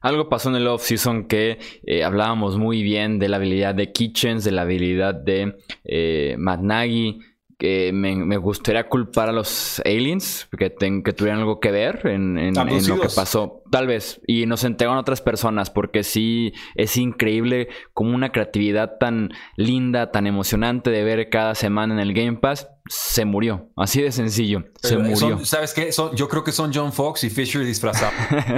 [0.02, 4.44] Algo pasó en el offseason que eh, hablábamos muy bien de la habilidad de Kitchens,
[4.44, 7.20] de la habilidad de eh, Matt Nagy,
[7.58, 13.00] que me, gustaría culpar a los aliens, que, que tuvieran algo que ver en, lo
[13.00, 18.32] que pasó, tal vez, y nos entregan otras personas, porque sí es increíble como una
[18.32, 23.70] creatividad tan linda, tan emocionante de ver cada semana en el Game Pass, se murió,
[23.78, 25.44] así de sencillo, se murió.
[25.46, 25.90] ¿Sabes qué?
[26.14, 28.14] yo creo que son John Fox y Fisher disfrazados.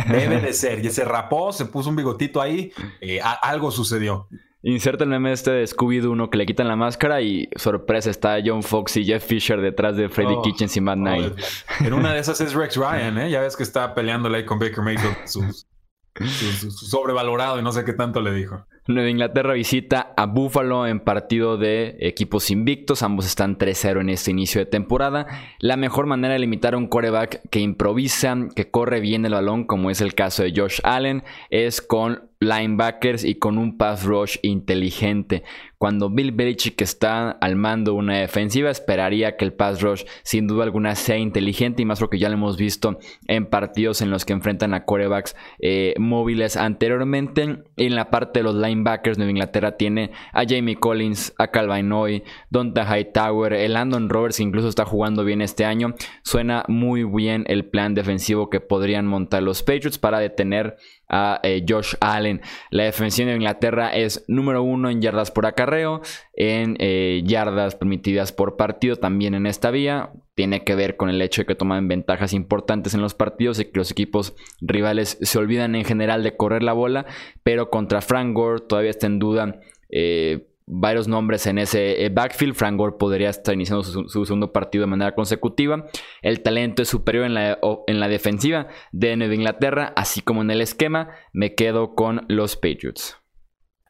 [0.09, 4.27] Debe de ser, y se rapó, se puso un bigotito ahí, eh, algo sucedió.
[4.63, 8.37] Inserta el meme este de Scooby-Doo, uno que le quitan la máscara y sorpresa, está
[8.43, 11.33] John Fox y Jeff Fisher detrás de Freddy oh, Kitchens y Matt Knight.
[11.81, 13.29] en una de esas es Rex Ryan, ¿eh?
[13.29, 15.15] Ya ves que está peleándole ahí con Baker Mayfield,
[16.71, 18.65] sobrevalorado y no sé qué tanto le dijo.
[18.87, 23.03] Nueva Inglaterra visita a Buffalo en partido de equipos invictos.
[23.03, 25.27] Ambos están 3-0 en este inicio de temporada.
[25.59, 29.65] La mejor manera de limitar a un coreback que improvisa, que corre bien el balón,
[29.65, 34.37] como es el caso de Josh Allen, es con linebackers y con un pass rush
[34.41, 35.43] inteligente.
[35.77, 40.47] Cuando Bill Belichick está al mando de una defensiva, esperaría que el pass rush sin
[40.47, 42.97] duda alguna sea inteligente y más lo que ya lo hemos visto
[43.27, 47.63] en partidos en los que enfrentan a corebacks eh, móviles anteriormente.
[47.75, 52.23] En la parte de los linebackers, Nueva Inglaterra tiene a Jamie Collins, a Calvin Hoy,
[52.49, 55.93] Donta Hightower, el Landon Roberts incluso está jugando bien este año.
[56.23, 60.77] Suena muy bien el plan defensivo que podrían montar los Patriots para detener
[61.09, 62.41] a eh, Josh Allen.
[62.69, 66.01] La defensiva de Inglaterra es número uno en yardas por acarreo,
[66.33, 70.11] en eh, yardas permitidas por partido también en esta vía.
[70.35, 73.65] Tiene que ver con el hecho de que toman ventajas importantes en los partidos y
[73.65, 77.05] que los equipos rivales se olvidan en general de correr la bola,
[77.43, 79.59] pero contra Frank Gore todavía está en duda.
[79.89, 82.53] Eh, varios nombres en ese eh, backfield.
[82.53, 85.87] Frank Gore podría estar iniciando su, segundo partido de manera consecutiva.
[86.21, 90.51] El talento es superior en la, en la defensiva de Nueva Inglaterra, así como en
[90.51, 91.09] el esquema.
[91.33, 93.17] Me quedo con los Patriots.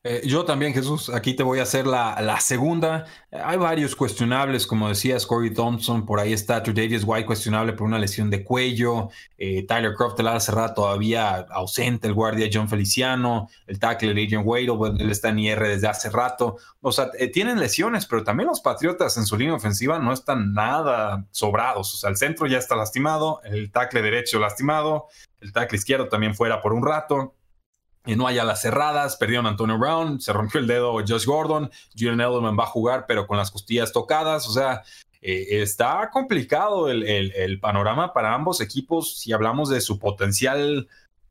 [0.10, 3.06] Eh, yo también, Jesús, aquí te voy a hacer la, segunda.
[3.30, 8.00] hay varios cuestionables, como decías, Corey Thompson, por ahí está Davis White cuestionable por una
[8.00, 13.80] lesión de cuello, eh, Tyler Croft el cerrado todavía ausente, el guardia John Feliciano, el
[13.80, 16.56] tackle Adrian Wade, él está en IR desde hace rato.
[16.80, 20.54] O sea, eh, tienen lesiones, pero también los Patriotas en su línea ofensiva no están
[20.54, 21.94] nada sobrados.
[21.96, 25.08] O sea, el centro ya está lastimado, el tackle derecho lastimado,
[25.42, 27.34] el tackle izquierdo también fuera por un rato
[28.08, 31.70] y no hay las cerradas, perdieron a Antonio Brown, se rompió el dedo Josh Gordon,
[31.94, 34.82] Julian Edelman va a jugar pero con las costillas tocadas, o sea,
[35.22, 40.88] eh, está complicado el, el, panorama para ambos equipos si hablamos de su potencial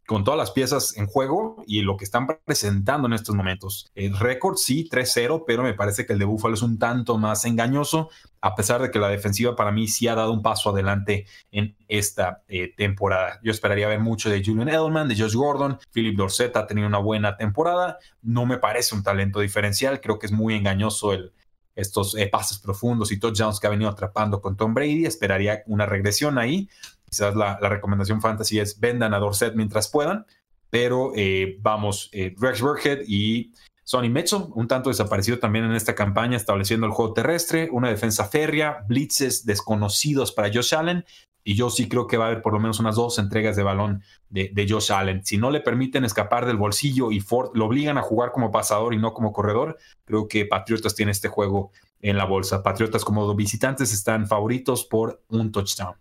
[0.07, 3.90] con todas las piezas en juego y lo que están presentando en estos momentos.
[3.95, 7.45] El récord sí, 3-0, pero me parece que el de Buffalo es un tanto más
[7.45, 8.09] engañoso,
[8.40, 11.77] a pesar de que la defensiva para mí sí ha dado un paso adelante en
[11.88, 13.40] esta eh, temporada.
[13.42, 16.99] Yo esperaría ver mucho de Julian Edelman, de Josh Gordon, Philip Dorset ha tenido una
[16.99, 21.33] buena temporada, no me parece un talento diferencial, creo que es muy engañoso el,
[21.77, 25.85] estos eh, pases profundos y touchdowns que ha venido atrapando con Tom Brady, esperaría una
[25.85, 26.69] regresión ahí,
[27.09, 30.27] Quizás la, recomendación fantasy es vendan a Dorset mientras puedan,
[30.71, 33.53] pero eh, vamos, eh, Rex Burkhead y
[33.85, 38.25] Sonny Mitchell, un tanto desaparecido también en esta campaña, estableciendo el juego terrestre, una defensa
[38.25, 41.05] férrea, blitzes desconocidos para Josh Allen,
[41.45, 43.62] y yo sí creo que va a haber por lo menos unas dos entregas de
[43.62, 45.25] balón de, de Josh Allen.
[45.25, 48.92] Si no le permiten escapar del bolsillo y Ford lo obligan a jugar como pasador
[48.92, 52.64] y no como corredor, creo que Patriotas tiene este juego en la bolsa.
[52.64, 55.95] Patriotas como visitantes están favoritos por un touchdown.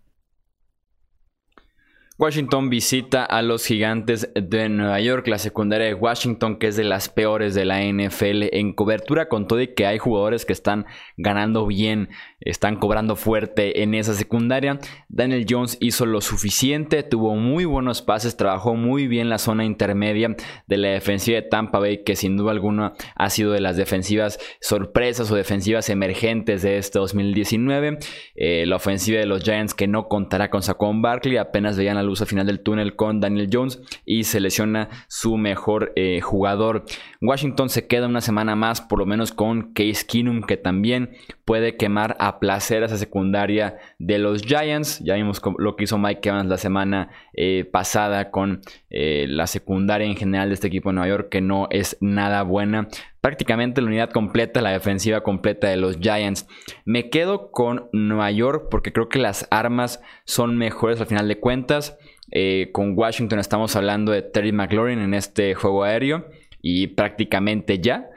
[2.17, 6.85] Washington visita a los gigantes de Nueva York, la secundaria de Washington, que es de
[6.85, 10.85] las peores de la NFL en cobertura, con todo y que hay jugadores que están
[11.17, 12.07] ganando bien,
[12.39, 14.79] están cobrando fuerte en esa secundaria.
[15.09, 20.35] Daniel Jones hizo lo suficiente, tuvo muy buenos pases, trabajó muy bien la zona intermedia
[20.67, 24.39] de la defensiva de Tampa Bay, que sin duda alguna ha sido de las defensivas
[24.61, 27.97] sorpresas o defensivas emergentes de este 2019.
[28.35, 32.21] Eh, la ofensiva de los Giants, que no contará con Saquon Barkley, apenas veían luz
[32.21, 36.85] al final del túnel con Daniel Jones y se lesiona su mejor eh, jugador.
[37.21, 41.11] Washington se queda una semana más, por lo menos con Case Keenum, que también
[41.45, 44.99] puede quemar a placer a esa secundaria de los Giants.
[45.03, 50.07] Ya vimos lo que hizo Mike Evans la semana eh, pasada con eh, la secundaria
[50.07, 52.87] en general de este equipo de Nueva York, que no es nada buena
[53.25, 56.47] prácticamente la unidad completa, la defensiva completa de los Giants.
[56.85, 61.39] Me quedo con Nueva York porque creo que las armas son mejores al final de
[61.39, 61.97] cuentas.
[62.31, 66.29] Eh, con Washington estamos hablando de Terry McLaurin en este juego aéreo
[66.61, 68.11] y prácticamente ya.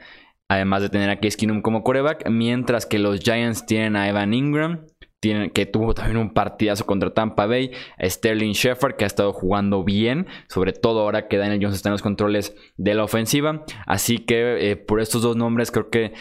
[0.49, 4.87] Además de tener a Case como coreback, mientras que los Giants tienen a Evan Ingram,
[5.21, 10.27] que tuvo también un partidazo contra Tampa Bay, Sterling Shepard, que ha estado jugando bien,
[10.49, 13.65] sobre todo ahora que Daniel Jones está en los controles de la ofensiva.
[13.87, 16.13] Así que eh, por estos dos nombres creo que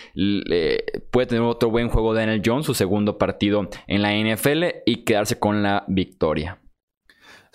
[1.12, 5.38] puede tener otro buen juego Daniel Jones, su segundo partido en la NFL y quedarse
[5.38, 6.60] con la victoria.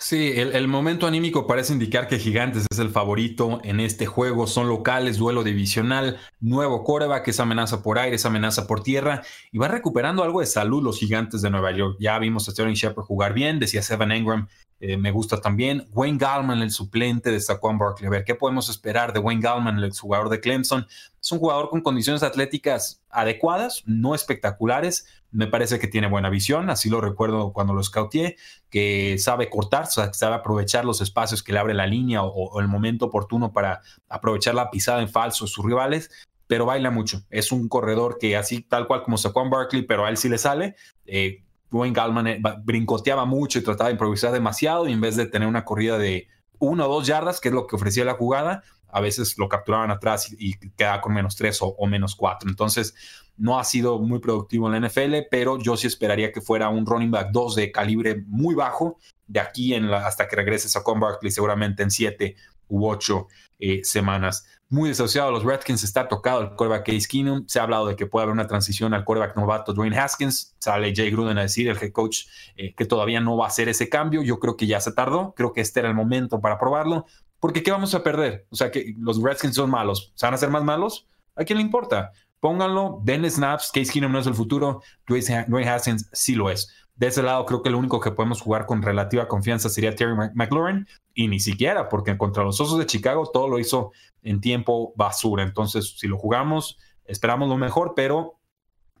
[0.03, 4.47] Sí, el, momento anímico parece indicar que Gigantes es el favorito en este juego.
[4.47, 6.83] Son locales, duelo divisional, nuevo
[7.23, 9.21] que es amenaza por aire, es amenaza por tierra
[9.53, 11.95] y va recuperando algo de salud los Gigantes de Nueva York.
[12.01, 14.49] Ya vimos a Sterling Shepard jugar bien, decía Seven Engram
[14.85, 15.87] eh, me gusta también.
[15.93, 18.07] Wayne Gallman, el suplente de Saquon Barkley.
[18.07, 20.85] A ver, ¿qué podemos esperar de Wayne Gallman, el jugador de Clemson?
[21.21, 25.07] Es un jugador con condiciones atléticas adecuadas, no espectaculares.
[25.33, 28.37] Me parece que tiene buena visión, así lo recuerdo cuando lo scouté,
[28.69, 33.05] que sabe cortar, sabe aprovechar los espacios que le abre la línea o, el momento
[33.05, 36.09] oportuno para aprovechar la pisada en falso de sus rivales
[36.45, 37.23] pero baila mucho.
[37.31, 40.37] Es un corredor que así tal cual como Saquon Barkley, pero a él sí le
[40.37, 40.75] sale.
[41.05, 41.41] Eh,
[41.71, 45.47] Wayne Gallman eh, brincoteaba mucho y trataba de improvisar demasiado y en vez de tener
[45.47, 46.27] una corrida de
[46.59, 48.63] uno o dos yardas, que es lo que ofrecía la jugada,
[48.93, 52.49] a veces lo capturaban atrás y, quedaba con menos tres o, menos cuatro.
[52.49, 52.93] Entonces,
[53.35, 56.85] no ha sido muy productivo en la NFL, pero yo sí esperaría que fuera un
[56.85, 61.31] running back 2 de calibre muy bajo de aquí en hasta que regrese a Barkley,
[61.31, 62.35] seguramente en siete
[62.67, 63.27] u ocho
[63.63, 64.45] eh, semanas.
[64.67, 68.07] Muy desociado los Redskins, está tocado el quarterback Case Keenum, se ha hablado de que
[68.07, 71.77] puede haber una transición al quarterback novato Dwayne Haskins, sale Jay Gruden a decir, el
[71.77, 72.25] head coach,
[72.57, 75.33] eh, que todavía no va a hacer ese cambio, yo creo que ya se tardó,
[75.33, 77.05] creo que este era el momento para probarlo,
[77.39, 78.47] porque ¿qué vamos a perder?
[78.49, 81.07] O sea, que los Redskins son malos, ¿se van a ser más malos?
[81.37, 82.11] ¿A quién le importa?
[82.41, 86.67] Pónganlo, denle snaps, Case Keenum no es el futuro, Dwayne Haskins sí lo es.
[86.95, 90.15] De ese lado, creo que lo único que podemos jugar con relativa confianza sería Terry
[90.35, 94.93] McLaurin, y ni siquiera, porque contra los Osos de Chicago todo lo hizo en tiempo
[94.95, 95.43] basura.
[95.43, 98.39] Entonces, si lo jugamos, esperamos lo mejor, pero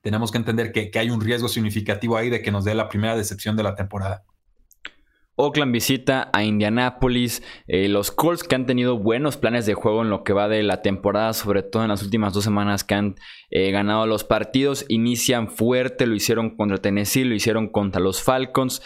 [0.01, 3.15] tenemos que entender que, hay un riesgo significativo ahí de que nos dé la primera
[3.15, 4.23] decepción de la temporada.
[5.35, 7.41] Oakland visita a Indianapolis.
[7.67, 10.61] Eh, los Colts que han tenido buenos planes de juego en lo que va de
[10.61, 13.15] la temporada, sobre todo en las últimas dos semanas que han
[13.49, 18.81] eh, ganado los partidos, inician fuerte, lo hicieron contra Tennessee, lo hicieron contra los Falcons.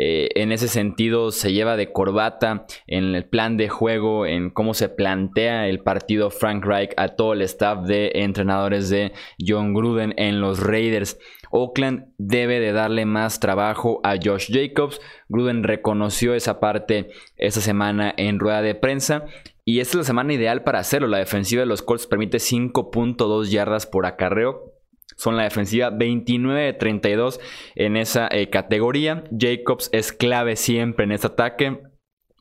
[0.00, 4.74] Eh, en ese sentido se lleva de corbata en el plan de juego, en cómo
[4.74, 9.12] se plantea el partido Frank Reich a todo el staff de entrenadores de
[9.44, 11.18] John Gruden en los Raiders.
[11.50, 15.00] Oakland debe de darle más trabajo a Josh Jacobs.
[15.28, 19.24] Gruden reconoció esa parte esta semana en rueda de prensa.
[19.64, 21.08] Y esta es la semana ideal para hacerlo.
[21.08, 24.78] La defensiva de los Colts permite 5.2 yardas por acarreo
[25.18, 27.40] son la defensiva 29 de 32
[27.74, 29.24] en esa eh, categoría.
[29.36, 31.82] Jacobs es clave siempre en este ataque.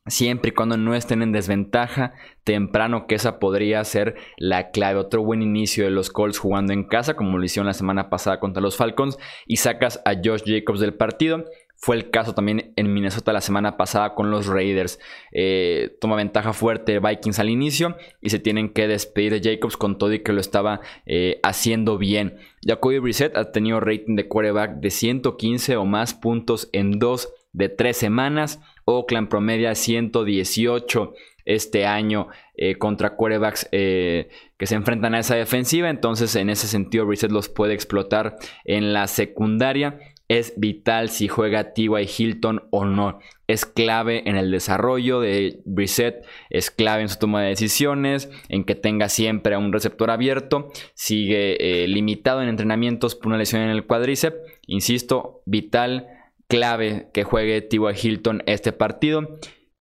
[0.08, 5.00] Siempre y cuando no estén en desventaja temprano, que esa podría ser la clave.
[5.00, 8.40] Otro buen inicio de los Colts jugando en casa, como lo hicieron la semana pasada
[8.40, 11.44] contra los Falcons, y sacas a Josh Jacobs del partido.
[11.80, 15.00] Fue el caso también en Minnesota la semana pasada con los Raiders.
[15.32, 20.00] Eh, toma ventaja fuerte Vikings al inicio y se tienen que despedir de Jacobs con
[20.00, 22.38] todo y que lo estaba eh, haciendo bien.
[22.66, 27.70] Jacoby Brissett ha tenido rating de quarterback de 115 o más puntos en dos de
[27.70, 28.60] tres semanas.
[28.88, 31.14] Oakland promedia 118
[31.46, 34.28] este año eh, contra quarterbacks que
[34.66, 35.90] se enfrentan a esa defensiva.
[35.90, 41.74] Entonces, en ese sentido, Brissett los puede explotar en la secundaria es vital si juega
[41.74, 42.10] T.Y.
[42.18, 43.20] Hilton o no.
[43.48, 48.66] Es clave en el desarrollo de Brissett, es clave en su toma de decisiones, en
[48.66, 50.70] que tenga siempre a un receptor abierto.
[50.96, 54.38] Sigue eh, limitado en entrenamientos por una lesión en el cuádriceps.
[54.66, 56.08] Insisto, vital,
[56.48, 57.80] clave que juegue T.Y.
[58.02, 59.40] Hilton este partido.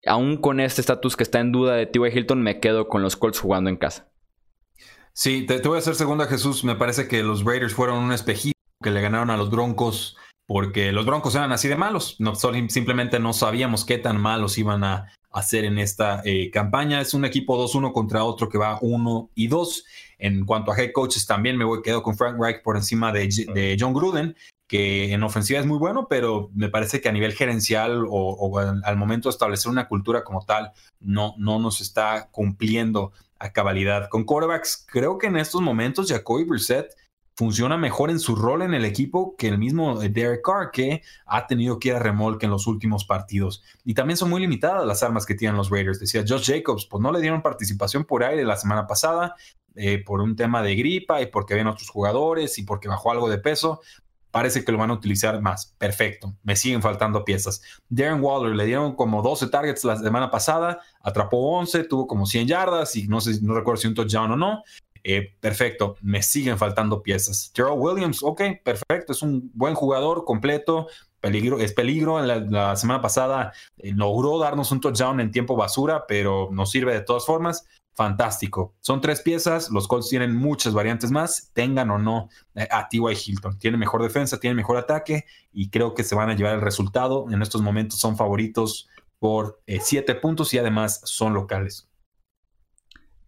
[0.06, 2.18] Aún con este estatus que está en duda de T.Y.
[2.18, 4.10] Hilton, me quedo con los Colts jugando en casa.
[5.12, 6.64] Sí, te, voy a hacer segunda, Jesús.
[6.64, 10.92] Me parece que los Raiders fueron un espejismo que le ganaron a los Broncos porque
[10.92, 12.16] los Broncos eran así de malos.
[12.18, 17.00] No, simplemente no sabíamos qué tan malos iban a hacer en esta eh, campaña.
[17.00, 19.84] Es un equipo 2-1 contra otro que va 1 y 2.
[20.18, 23.76] En cuanto a head coaches, también me voy, quedo con Frank Reich por encima de,
[23.78, 24.36] John Gruden,
[24.70, 28.96] que en ofensiva es muy bueno, pero me parece que a nivel gerencial o, al,
[28.96, 34.08] momento de establecer una cultura como tal, no, no nos está cumpliendo a cabalidad.
[34.08, 36.94] Con quarterbacks, creo que en estos momentos Jacoby Brissett
[37.34, 41.02] funciona mejor en su rol en el equipo que el mismo eh, Derek Carr, que
[41.26, 43.64] ha tenido que ir a remolque en los últimos partidos.
[43.84, 45.98] Y también son muy limitadas las armas que tienen los Raiders.
[45.98, 49.34] Decía Josh Jacobs, pues no le dieron participación por aire la semana pasada,
[49.74, 53.28] eh, por un tema de gripa y porque habían otros jugadores y porque bajó algo
[53.28, 53.80] de peso.
[54.30, 55.74] Parece que lo van a utilizar más.
[55.78, 56.34] Perfecto.
[56.42, 57.62] Me siguen faltando piezas.
[57.88, 62.46] Darren Waller le dieron como 12 targets la semana pasada, atrapó 11, tuvo como 100
[62.46, 64.62] yardas y no sé, no recuerdo si un touchdown o no.
[65.02, 67.50] eh, perfecto, me siguen faltando piezas.
[67.54, 70.88] Gerald Williams, ok, perfecto, es un buen jugador completo,
[71.20, 72.20] peligro, es peligro.
[72.20, 77.02] La, semana pasada eh, logró darnos un touchdown en tiempo basura, pero nos sirve de
[77.02, 77.66] todas formas.
[77.94, 78.74] Fantástico.
[78.80, 79.70] Son tres piezas.
[79.70, 83.14] Los Colts tienen muchas variantes más, tengan o no eh, a T.Y.
[83.26, 83.58] Hilton.
[83.58, 87.26] Tiene mejor defensa, tiene mejor ataque y creo que se van a llevar el resultado.
[87.30, 88.88] En estos momentos son favoritos
[89.18, 91.90] por siete puntos y además son locales.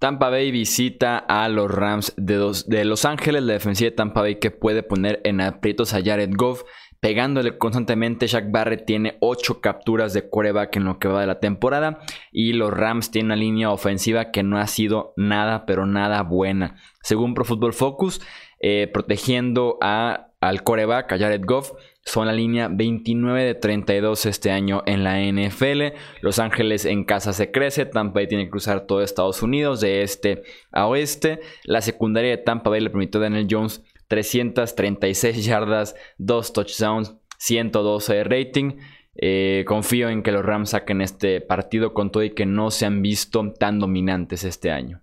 [0.02, 4.50] Tampa Bay visita a los Rams de, Los Ángeles, la defensiva de Tampa Bay que
[4.50, 6.64] puede poner en aprietos a Jared Goff,
[7.02, 8.28] pegándole constantemente.
[8.28, 11.98] Jack Barrett tiene 8 capturas de quarterback en lo que va de la temporada
[12.30, 16.76] y los Rams tienen una línea ofensiva que no ha sido nada, pero nada buena.
[17.02, 18.20] Según Pro Football Focus,
[18.60, 21.72] eh, protegiendo a, al coreback, a Jared Goff,
[22.04, 25.96] son la línea 29 de 32 este año en la NFL.
[26.20, 27.84] Los Ángeles en casa se crece.
[27.84, 31.40] Tampa Bay tiene que cruzar todo Estados Unidos de este a oeste.
[31.64, 33.82] La secundaria de Tampa Bay le permitió a Daniel Jones
[34.12, 38.72] 336 yardas, 2 touchdowns, 112 de rating.
[39.14, 42.84] Eh, confío en que los Rams saquen este partido con todo y que no se
[42.84, 45.00] han visto tan dominantes este año.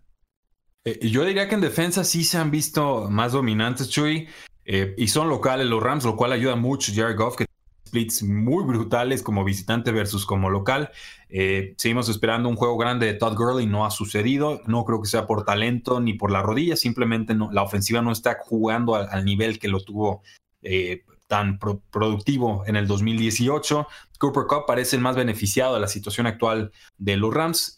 [0.85, 4.27] Eh, yo diría que en defensa sí se han visto más dominantes, Chuy.
[4.63, 7.45] Eh, y son locales los Rams, lo cual ayuda mucho Jared Goff, que
[7.89, 10.91] splits muy brutales como visitante versus como local.
[11.29, 14.61] Eh, seguimos esperando un juego grande de Todd Gurley, no ha sucedido.
[14.67, 18.37] No creo que sea por talento ni por la rodilla, simplemente la ofensiva no está
[18.39, 20.21] jugando al, nivel que lo tuvo
[20.61, 23.87] eh, tan productivo en el 2018.
[24.19, 27.75] Cooper Cup parece el más beneficiado de la situación actual de los Rams.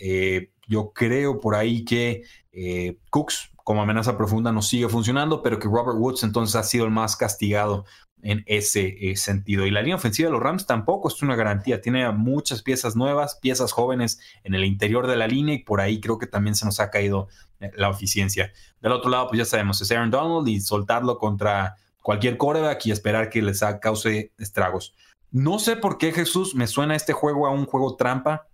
[0.68, 2.24] yo creo por ahí que
[3.10, 6.92] Cooks como amenaza profunda no sigue funcionando, pero que Robert Woods entonces ha sido el
[6.92, 7.86] más castigado
[8.24, 9.66] en ese eh, sentido.
[9.66, 11.82] Y la línea ofensiva de los Rams tampoco es una garantía.
[11.82, 16.00] Tiene muchas piezas nuevas, piezas jóvenes en el interior de la línea y por ahí
[16.00, 17.28] creo que también se nos ha caído
[17.60, 18.52] eh, la eficiencia.
[18.82, 22.92] Del otro lado, pues ya sabemos, es Aaron Donald y soltarlo contra cualquier coreback y
[22.92, 24.94] esperar que les cause estragos.
[25.32, 28.48] No sé por qué Jesús me suena este juego a un juego trampa.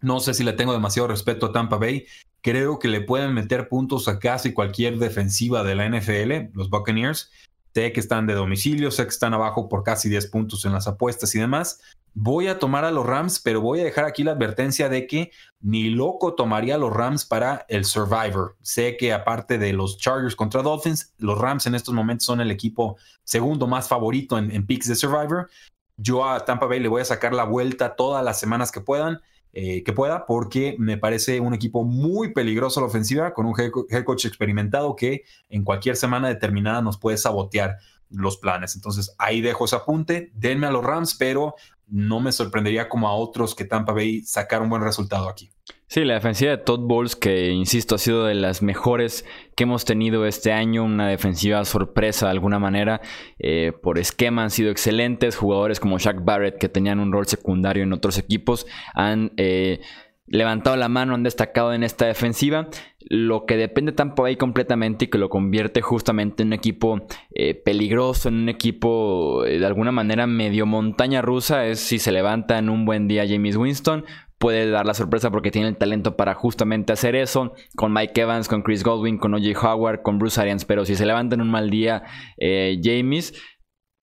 [0.00, 2.06] No sé si le tengo demasiado respeto a Tampa Bay.
[2.40, 7.30] Creo que le pueden meter puntos a casi cualquier defensiva de la NFL, los Buccaneers.
[7.74, 10.86] Sé que están de domicilio, sé que están abajo por casi 10 puntos en las
[10.88, 11.80] apuestas y demás.
[12.14, 15.30] Voy a tomar a los Rams, pero voy a dejar aquí la advertencia de que
[15.60, 18.56] ni loco tomaría los Rams para el Survivor.
[18.62, 22.50] Sé que aparte de los Chargers contra Dolphins, los Rams en estos momentos son el
[22.50, 25.48] equipo segundo más favorito en picks de Survivor.
[25.96, 29.20] Yo a Tampa Bay le voy a sacar la vuelta todas las semanas que puedan
[29.60, 33.56] eh, que pueda, porque me parece un equipo muy peligroso a la ofensiva, con un
[33.58, 37.78] head coach experimentado que en cualquier semana determinada nos puede sabotear
[38.08, 38.76] los planes.
[38.76, 41.56] Entonces ahí dejo ese apunte, denme a los Rams, pero
[41.88, 45.50] no me sorprendería como a otros que Tampa Bay sacar un buen resultado aquí.
[45.90, 49.24] Sí, la defensiva de Todd Bowles, que insisto, ha sido de las mejores
[49.56, 53.00] que hemos tenido este año, una defensiva sorpresa de alguna manera,
[53.38, 57.84] eh, por esquema han sido excelentes, jugadores como Shaq Barrett, que tenían un rol secundario
[57.84, 59.80] en otros equipos, han eh,
[60.26, 62.68] levantado la mano, han destacado en esta defensiva,
[63.00, 67.54] lo que depende Tampa Bay completamente y que lo convierte justamente en un equipo eh,
[67.54, 72.68] peligroso, en un equipo de alguna manera medio montaña rusa, es si se levanta en
[72.68, 74.04] un buen día James Winston
[74.38, 77.52] puede dar la sorpresa porque tiene el talento para justamente hacer eso.
[77.76, 80.64] Con Mike Evans, con Chris Godwin, con OJ Howard, con Bruce Arians.
[80.64, 82.04] Pero si se levanta en un mal día
[82.38, 83.34] eh, James,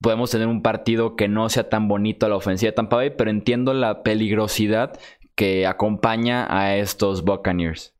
[0.01, 2.99] podemos tener un partido que no sea tan bonito a la ofensiva de Tampa.
[3.17, 4.99] Pero entiendo la peligrosidad
[5.35, 7.93] que acompaña a estos Buccaneers.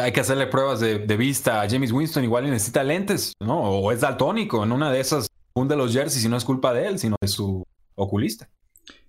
[0.00, 2.24] Hay que hacerle pruebas de, vista a James Winston.
[2.24, 3.60] Igual necesita lentes, ¿no?
[3.60, 4.64] O es daltónico.
[4.64, 7.28] En una de esas hunde los jerseys y no es culpa de él, sino de
[7.28, 7.64] su
[7.94, 8.48] oculista.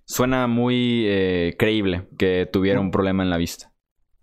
[0.06, 3.72] Suena muy eh, creíble que tuviera un problema en la vista.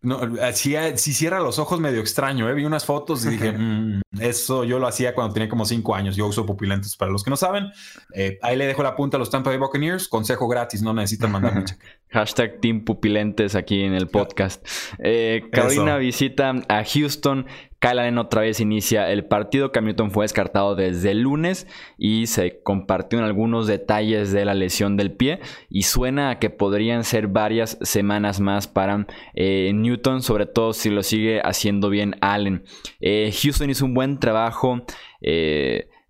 [0.04, 0.20] No,
[0.52, 2.54] si, si cierra los ojos medio extraño, ¿eh?
[2.54, 6.18] vi unas fotos y dije, mm, eso yo lo hacía cuando tenía como cinco años.
[6.18, 7.72] Yo uso pupilentes para los que no saben.
[8.14, 10.10] Eh, ahí le dejo la punta a los Tampa Bay Buccaneers.
[10.10, 11.86] Consejo gratis, no necesitan mandarme cheque.
[12.10, 14.68] Hashtag Team Pupilentes aquí en el podcast.
[15.00, 17.46] Eh, Carolina visita a Houston.
[17.84, 19.74] Kyle Allen otra vez inicia el partido.
[19.74, 21.68] Cam Newton fue descartado desde el lunes
[21.98, 25.42] y se compartió en algunos detalles de la lesión del pie.
[25.70, 30.90] Y suena a que podrían ser varias semanas más para eh, Newton, sobre todo si
[30.90, 32.64] lo sigue haciendo bien Allen.
[33.02, 34.86] Eh, Houston hizo un buen trabajo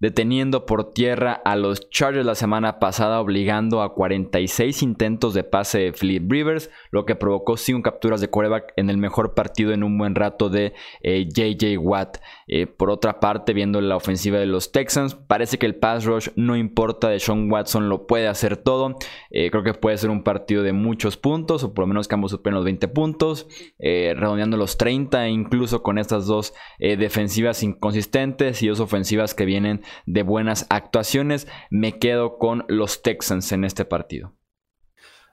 [0.04, 5.80] deteniendo por tierra a los Chargers la semana pasada, obligando a 46 intentos de pase
[5.80, 9.84] de Philip Rivers, lo que provocó 5 capturas de quarterback en el mejor partido en
[9.84, 12.18] un buen rato de JJ eh, Watt.
[12.48, 16.30] Eh, por otra parte, viendo la ofensiva de los Texans, parece que el pass rush
[16.36, 18.96] no importa, de Sean Watson lo puede hacer todo.
[19.32, 22.14] Eh, creo que puede ser un partido de muchos puntos, o por lo menos que
[22.14, 23.48] ambos superen los 20 puntos,
[23.80, 30.22] redondeando los 30, incluso con estas dos defensivas inconsistentes y dos ofensivas que vienen de
[30.22, 31.48] buenas actuaciones.
[31.72, 34.36] Me quedo con los Texans en este partido.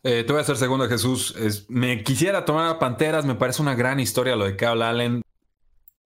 [0.03, 1.35] Eh, te voy a hacer segundo, Jesús.
[1.69, 3.25] me quisiera tomar a Panteras.
[3.27, 5.23] Me parece una gran historia lo de Kyle Allen.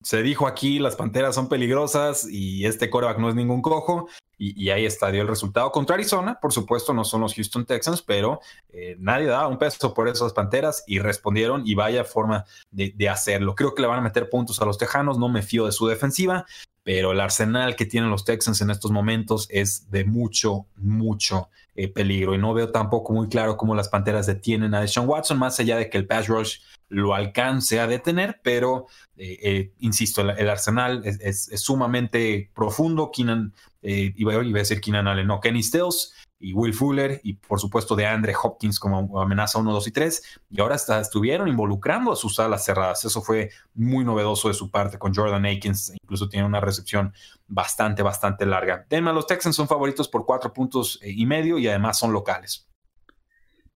[0.01, 4.07] Se dijo aquí, las Panteras son peligrosas y este coreback no es ningún cojo.
[4.45, 6.37] Y, ahí está, dio el resultado contra Arizona.
[6.41, 8.41] Por supuesto, no son los Houston Texans, pero
[8.73, 13.07] eh, nadie daba un peso por esas Panteras y respondieron y vaya forma de, de
[13.07, 13.55] hacerlo.
[13.55, 15.17] Creo que le van a meter puntos a los Tejanos.
[15.17, 16.45] No me fío de su defensiva
[16.83, 21.87] pero el arsenal que tienen los Texans en estos momentos es de mucho, mucho eh,
[21.87, 22.35] peligro.
[22.35, 25.77] Y no veo tampoco muy claro cómo las Panteras detienen a Deshaun Watson, más allá
[25.77, 26.59] de que el pass rush
[26.89, 28.85] lo alcance a detener, pero
[29.17, 33.09] eh, eh, insisto, el, arsenal es, sumamente profundo.
[33.11, 36.13] Keenan, iba, iba, a decir Keenan Allen, no, Kenny Stills
[36.43, 40.39] y Will Fuller y por supuesto de Andre Hopkins como amenaza 1, 2 y 3
[40.49, 43.05] y ahora estuvieron involucrando a sus alas cerradas.
[43.05, 47.13] Eso fue muy novedoso de su parte con Jordan Akins, incluso tiene una recepción
[47.47, 48.85] bastante, bastante larga.
[48.89, 52.69] Tema, los Texans son favoritos por cuatro puntos eh, y medio y además son locales.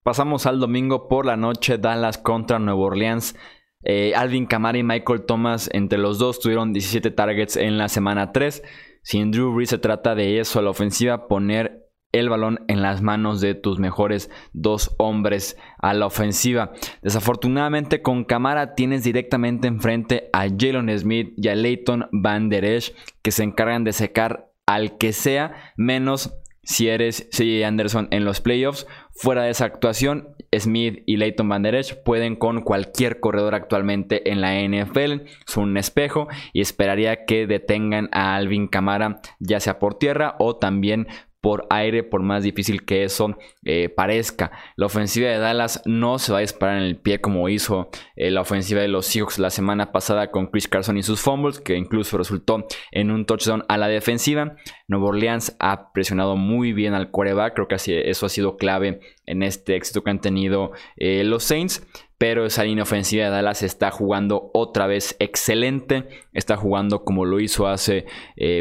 [0.03, 3.35] Pasamos al domingo por la noche, Dallas contra Nueva Orleans.
[3.83, 8.33] Eh, Alvin Kamara y Michael Thomas, entre los dos, tuvieron 17 targets en la semana
[8.33, 8.61] 3.
[9.03, 13.41] Sin Drew Brees se trata de eso, la ofensiva, poner el balón en las manos
[13.41, 16.71] de tus mejores dos hombres a la ofensiva.
[17.01, 22.93] Desafortunadamente con Camara tienes directamente enfrente a Jalen Smith y a Leighton Van Der Esch
[23.21, 26.33] que se encargan de secar al que sea menos
[26.67, 27.65] si eres C.J.
[27.65, 28.87] Anderson en los playoffs.
[29.15, 34.29] Fuera de esa actuación, Smith y Leighton Van Der Esch pueden con cualquier corredor actualmente
[34.29, 35.27] en la NFL.
[35.45, 40.57] Son un espejo y esperaría que detengan a Alvin Camara ya sea por tierra o
[40.57, 41.07] también
[41.47, 44.51] por aire, por más difícil que eso eh, parezca.
[44.75, 48.31] La ofensiva de Dallas no se va a disparar en el pie como hizo eh,
[48.31, 51.77] la ofensiva de los Seahawks la semana pasada con Chris Carson y sus fumbles, que
[51.77, 54.57] incluso resultó en un touchdown a la defensiva.
[54.89, 57.77] Nuevo Orleans ha presionado muy bien al quarterback, creo que
[58.09, 61.87] eso ha sido clave en este éxito que han tenido eh, los Saints
[62.19, 67.39] pero esa línea ofensiva de Dallas está jugando otra vez excelente, está jugando como lo
[67.39, 68.07] hizo hace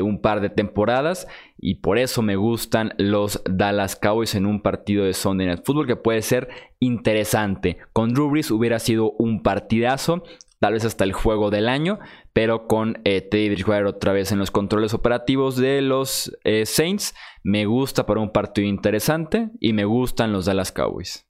[0.02, 1.26] un par de temporadas
[1.58, 5.86] y por eso me gustan los Dallas Cowboys en un partido de Sunday Night Football
[5.86, 6.48] que puede ser
[6.80, 7.78] interesante.
[7.92, 10.22] Con Drew Brees hubiera sido un partidazo,
[10.60, 11.98] tal vez hasta el juego del año,
[12.32, 17.14] pero con eh, Teddy Bridgewater otra vez en los controles operativos de los eh, Saints,
[17.42, 21.26] me gusta para un partido interesante y me gustan los Dallas Cowboys.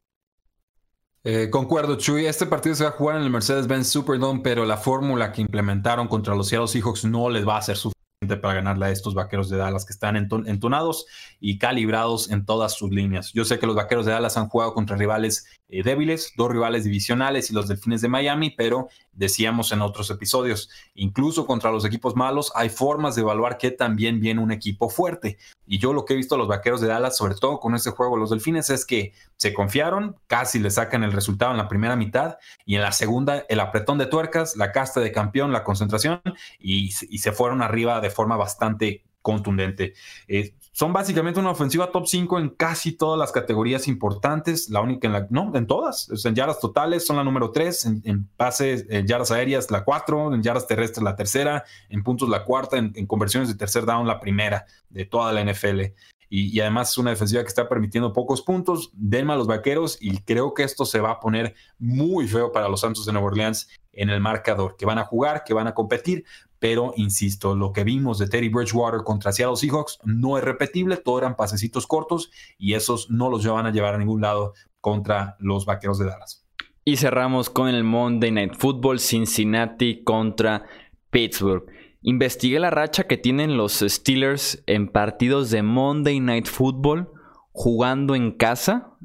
[1.22, 2.26] Eh, concuerdo, Chuy.
[2.26, 6.06] Este partido se va a jugar en el Mercedes-Benz Superdome, pero la fórmula que implementaron
[6.06, 9.50] contra los Seattle Seahawks no les va a ser suficiente para ganarle a estos vaqueros
[9.50, 11.06] de Dallas que están entonados
[11.38, 13.30] y calibrados en todas sus líneas.
[13.34, 16.84] Yo sé que los vaqueros de Dallas han jugado contra rivales eh, débiles, dos rivales
[16.84, 22.14] divisionales y los delfines de Miami, pero decíamos en otros episodios, incluso contra los equipos
[22.14, 25.38] malos hay formas de evaluar que también viene un equipo fuerte.
[25.66, 27.90] Y yo lo que he visto a los vaqueros de Dallas, sobre todo con este
[27.90, 31.96] juego, los delfines, es que se confiaron, casi le sacan el resultado en la primera
[31.96, 36.20] mitad y en la segunda el apretón de tuercas, la casta de campeón, la concentración
[36.58, 39.94] y, se fueron arriba de forma bastante contundente.
[40.28, 45.06] Eh, son básicamente una ofensiva top 5 en casi todas las categorías importantes, la única
[45.06, 49.06] en la, no, en todas, en yardas totales son la número 3, en, pases, en
[49.06, 53.48] yardas aéreas la 4, en yardas terrestres la tercera, en puntos la cuarta, en, conversiones
[53.48, 55.80] de tercer down la primera de toda la NFL.
[56.28, 60.18] Y, además es una defensiva que está permitiendo pocos puntos, denme a los vaqueros y
[60.24, 63.70] creo que esto se va a poner muy feo para los Santos de Nueva Orleans
[63.94, 66.26] en el marcador, que van a jugar, que van a competir,
[66.58, 71.18] pero insisto, lo que vimos de Teddy Bridgewater contra Seattle Seahawks no es repetible, todo
[71.18, 75.66] eran pasecitos cortos y esos no los van a llevar a ningún lado contra los
[75.66, 76.46] Vaqueros de Dallas.
[76.84, 80.64] Y cerramos con el Monday Night Football Cincinnati contra
[81.10, 81.64] Pittsburgh.
[82.02, 87.10] Investigué la racha que tienen los Steelers en partidos de Monday Night Football
[87.50, 88.96] jugando en casa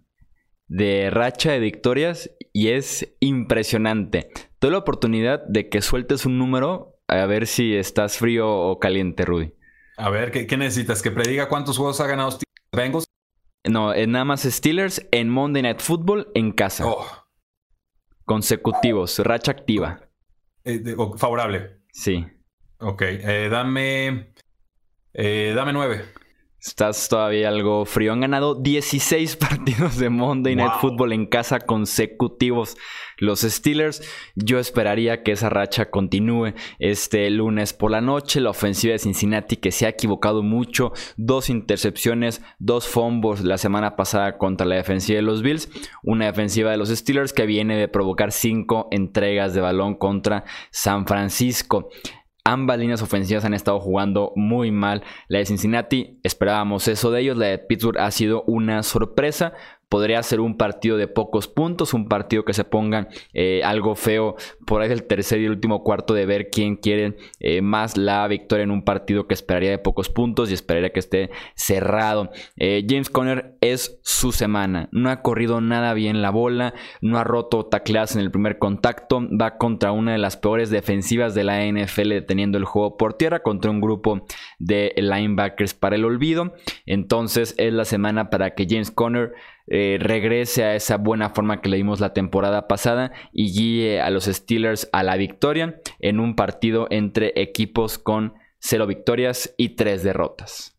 [0.68, 4.30] de racha de victorias y es impresionante.
[4.60, 9.26] Tuve la oportunidad de que sueltes un número a ver si estás frío o caliente,
[9.26, 9.54] Rudy.
[9.98, 11.02] A ver, ¿qué, necesitas?
[11.02, 12.40] ¿Que prediga cuántos juegos ha ganado
[12.72, 13.06] Bengals?
[13.70, 16.88] No, nada más Steelers en Monday Night Football en casa.
[16.88, 17.06] Oh.
[18.26, 20.00] Consecutivos, racha activa.
[20.64, 21.82] Eh, favorable.
[21.92, 22.26] Sí.
[22.80, 24.34] Ok, eh, dame
[25.14, 26.06] Eh, dame nueve.
[26.64, 28.14] Estás todavía algo frío.
[28.14, 32.78] Han ganado 16 partidos de Monday Night Football en casa consecutivos.
[33.18, 34.04] Los Steelers,
[34.36, 38.42] yo esperaría que esa racha continúe este lunes por la noche.
[38.42, 40.94] La ofensiva de Cincinnati que se ha equivocado mucho.
[41.18, 45.68] Dos intercepciones, dos fumbles la semana pasada contra la defensiva de los Bills.
[46.04, 51.08] Una defensiva de los Steelers que viene de provocar cinco entregas de balón contra San
[51.08, 51.90] Francisco.
[52.44, 55.04] Ambas líneas ofensivas han estado jugando muy mal.
[55.28, 57.38] La de Cincinnati, esperábamos eso de ellos.
[57.38, 59.54] La de Pittsburgh ha sido una sorpresa
[59.92, 64.38] podría ser un partido de pocos puntos, un partido que se ponga eh, algo feo
[64.66, 68.64] por ahí el tercer y último cuarto de ver quién quiere eh, más la victoria
[68.64, 72.32] en un partido que esperaría de pocos puntos y esperaría que esté cerrado.
[72.56, 77.26] Eh, James Conner es su semana, no ha corrido nada bien la bola, no ha
[77.26, 81.66] roto tacleadas en el primer contacto, va contra una de las peores defensivas de la
[81.66, 84.26] NFL deteniendo el juego por tierra contra un grupo
[84.58, 86.54] de linebackers para el olvido.
[86.86, 89.34] Entonces es la semana para que James Conner
[89.74, 94.10] eh, regrese a esa buena forma que le dimos la temporada pasada y guíe a
[94.10, 100.04] los Steelers a la victoria en un partido entre equipos con cero victorias y tres
[100.04, 100.78] derrotas.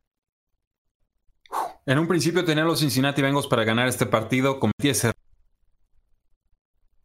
[1.87, 5.13] En un principio tenían los Cincinnati Bengals para ganar este partido, cometí ese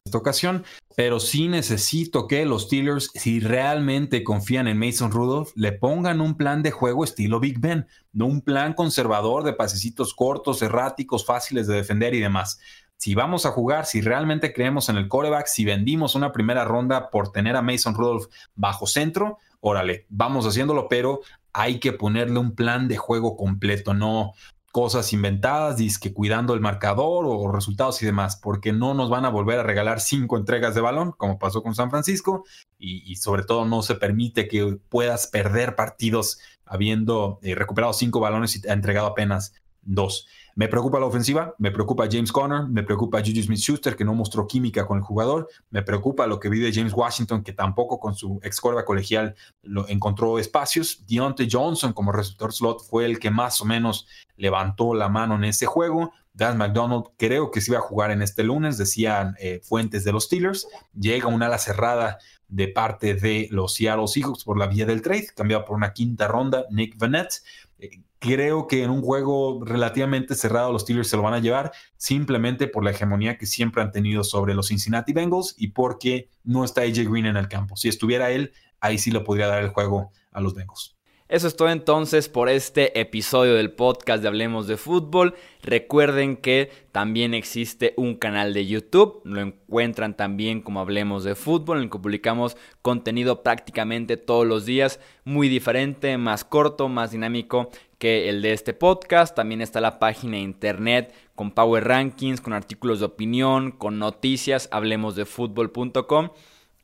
[0.07, 5.71] esta ocasión, pero sí necesito que los Steelers, si realmente confían en Mason Rudolph, le
[5.71, 10.61] pongan un plan de juego estilo Big Ben, no un plan conservador de pasecitos cortos,
[10.61, 12.59] erráticos, fáciles de defender y demás.
[12.97, 17.11] Si vamos a jugar, si realmente creemos en el coreback, si vendimos una primera ronda
[17.11, 21.21] por tener a Mason Rudolph bajo centro, órale, vamos haciéndolo, pero
[21.53, 24.33] hay que ponerle un plan de juego completo, no,
[24.77, 29.29] cosas inventadas, que cuidando el marcador o resultados y demás, porque no nos van a
[29.29, 32.43] volver a regalar cinco entregas de balón, como pasó con San Francisco,
[32.77, 38.55] y, sobre todo no se permite que puedas perder partidos habiendo eh, recuperado cinco balones
[38.55, 40.27] y entregado apenas dos.
[40.57, 44.15] Me preocupa la ofensiva, me preocupa James Conner, me preocupa Juju Smith Schuster, que no
[44.15, 48.15] mostró química con el jugador, me preocupa lo que vive James Washington, que tampoco con
[48.15, 51.05] su ex colegial lo encontró espacios.
[51.05, 55.43] Deontay Johnson, como receptor slot, fue el que más o menos levantó la mano en
[55.43, 56.11] ese juego.
[56.33, 60.11] Dan McDonald creo que se iba a jugar en este lunes, decían eh, fuentes de
[60.11, 60.67] los Steelers.
[60.99, 62.17] Llega una ala cerrada
[62.47, 66.27] de parte de los Seattle Seahawks por la vía del trade, cambiado por una quinta
[66.27, 67.41] ronda, Nick Vanette.
[67.79, 71.71] Eh, creo que en un juego relativamente cerrado los Steelers se lo van a llevar
[71.97, 76.63] simplemente por la hegemonía que siempre han tenido sobre los Cincinnati Bengals y porque no
[76.63, 77.75] está AJ Green en el campo.
[77.75, 80.96] Si estuviera él, ahí sí lo podría dar el juego a los Bengals.
[81.29, 85.35] Eso es todo entonces por este episodio del podcast de Hablemos de Fútbol.
[85.61, 91.79] Recuerden que también existe un canal de YouTube, lo encuentran también como Hablemos de Fútbol,
[91.79, 97.71] en el que publicamos contenido prácticamente todos los días, muy diferente, más corto, más dinámico
[97.97, 99.35] que el de este podcast.
[99.35, 104.69] También está la página de internet con Power Rankings, con artículos de opinión, con noticias,
[104.71, 106.29] hablemosdefutbol.com.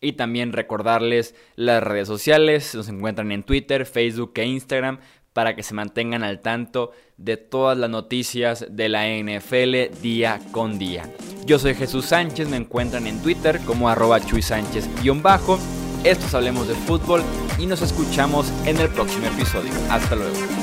[0.03, 4.99] Y también recordarles las redes sociales, nos encuentran en Twitter, Facebook e Instagram
[5.33, 10.77] para que se mantengan al tanto de todas las noticias de la NFL día con
[10.77, 11.09] día.
[11.45, 15.59] Yo soy Jesús Sánchez, me encuentran en Twitter como arroba Chuy Sánchez-bajo.
[16.03, 17.23] Estos Hablemos de Fútbol
[17.57, 19.71] y nos escuchamos en el próximo episodio.
[19.89, 20.62] Hasta luego.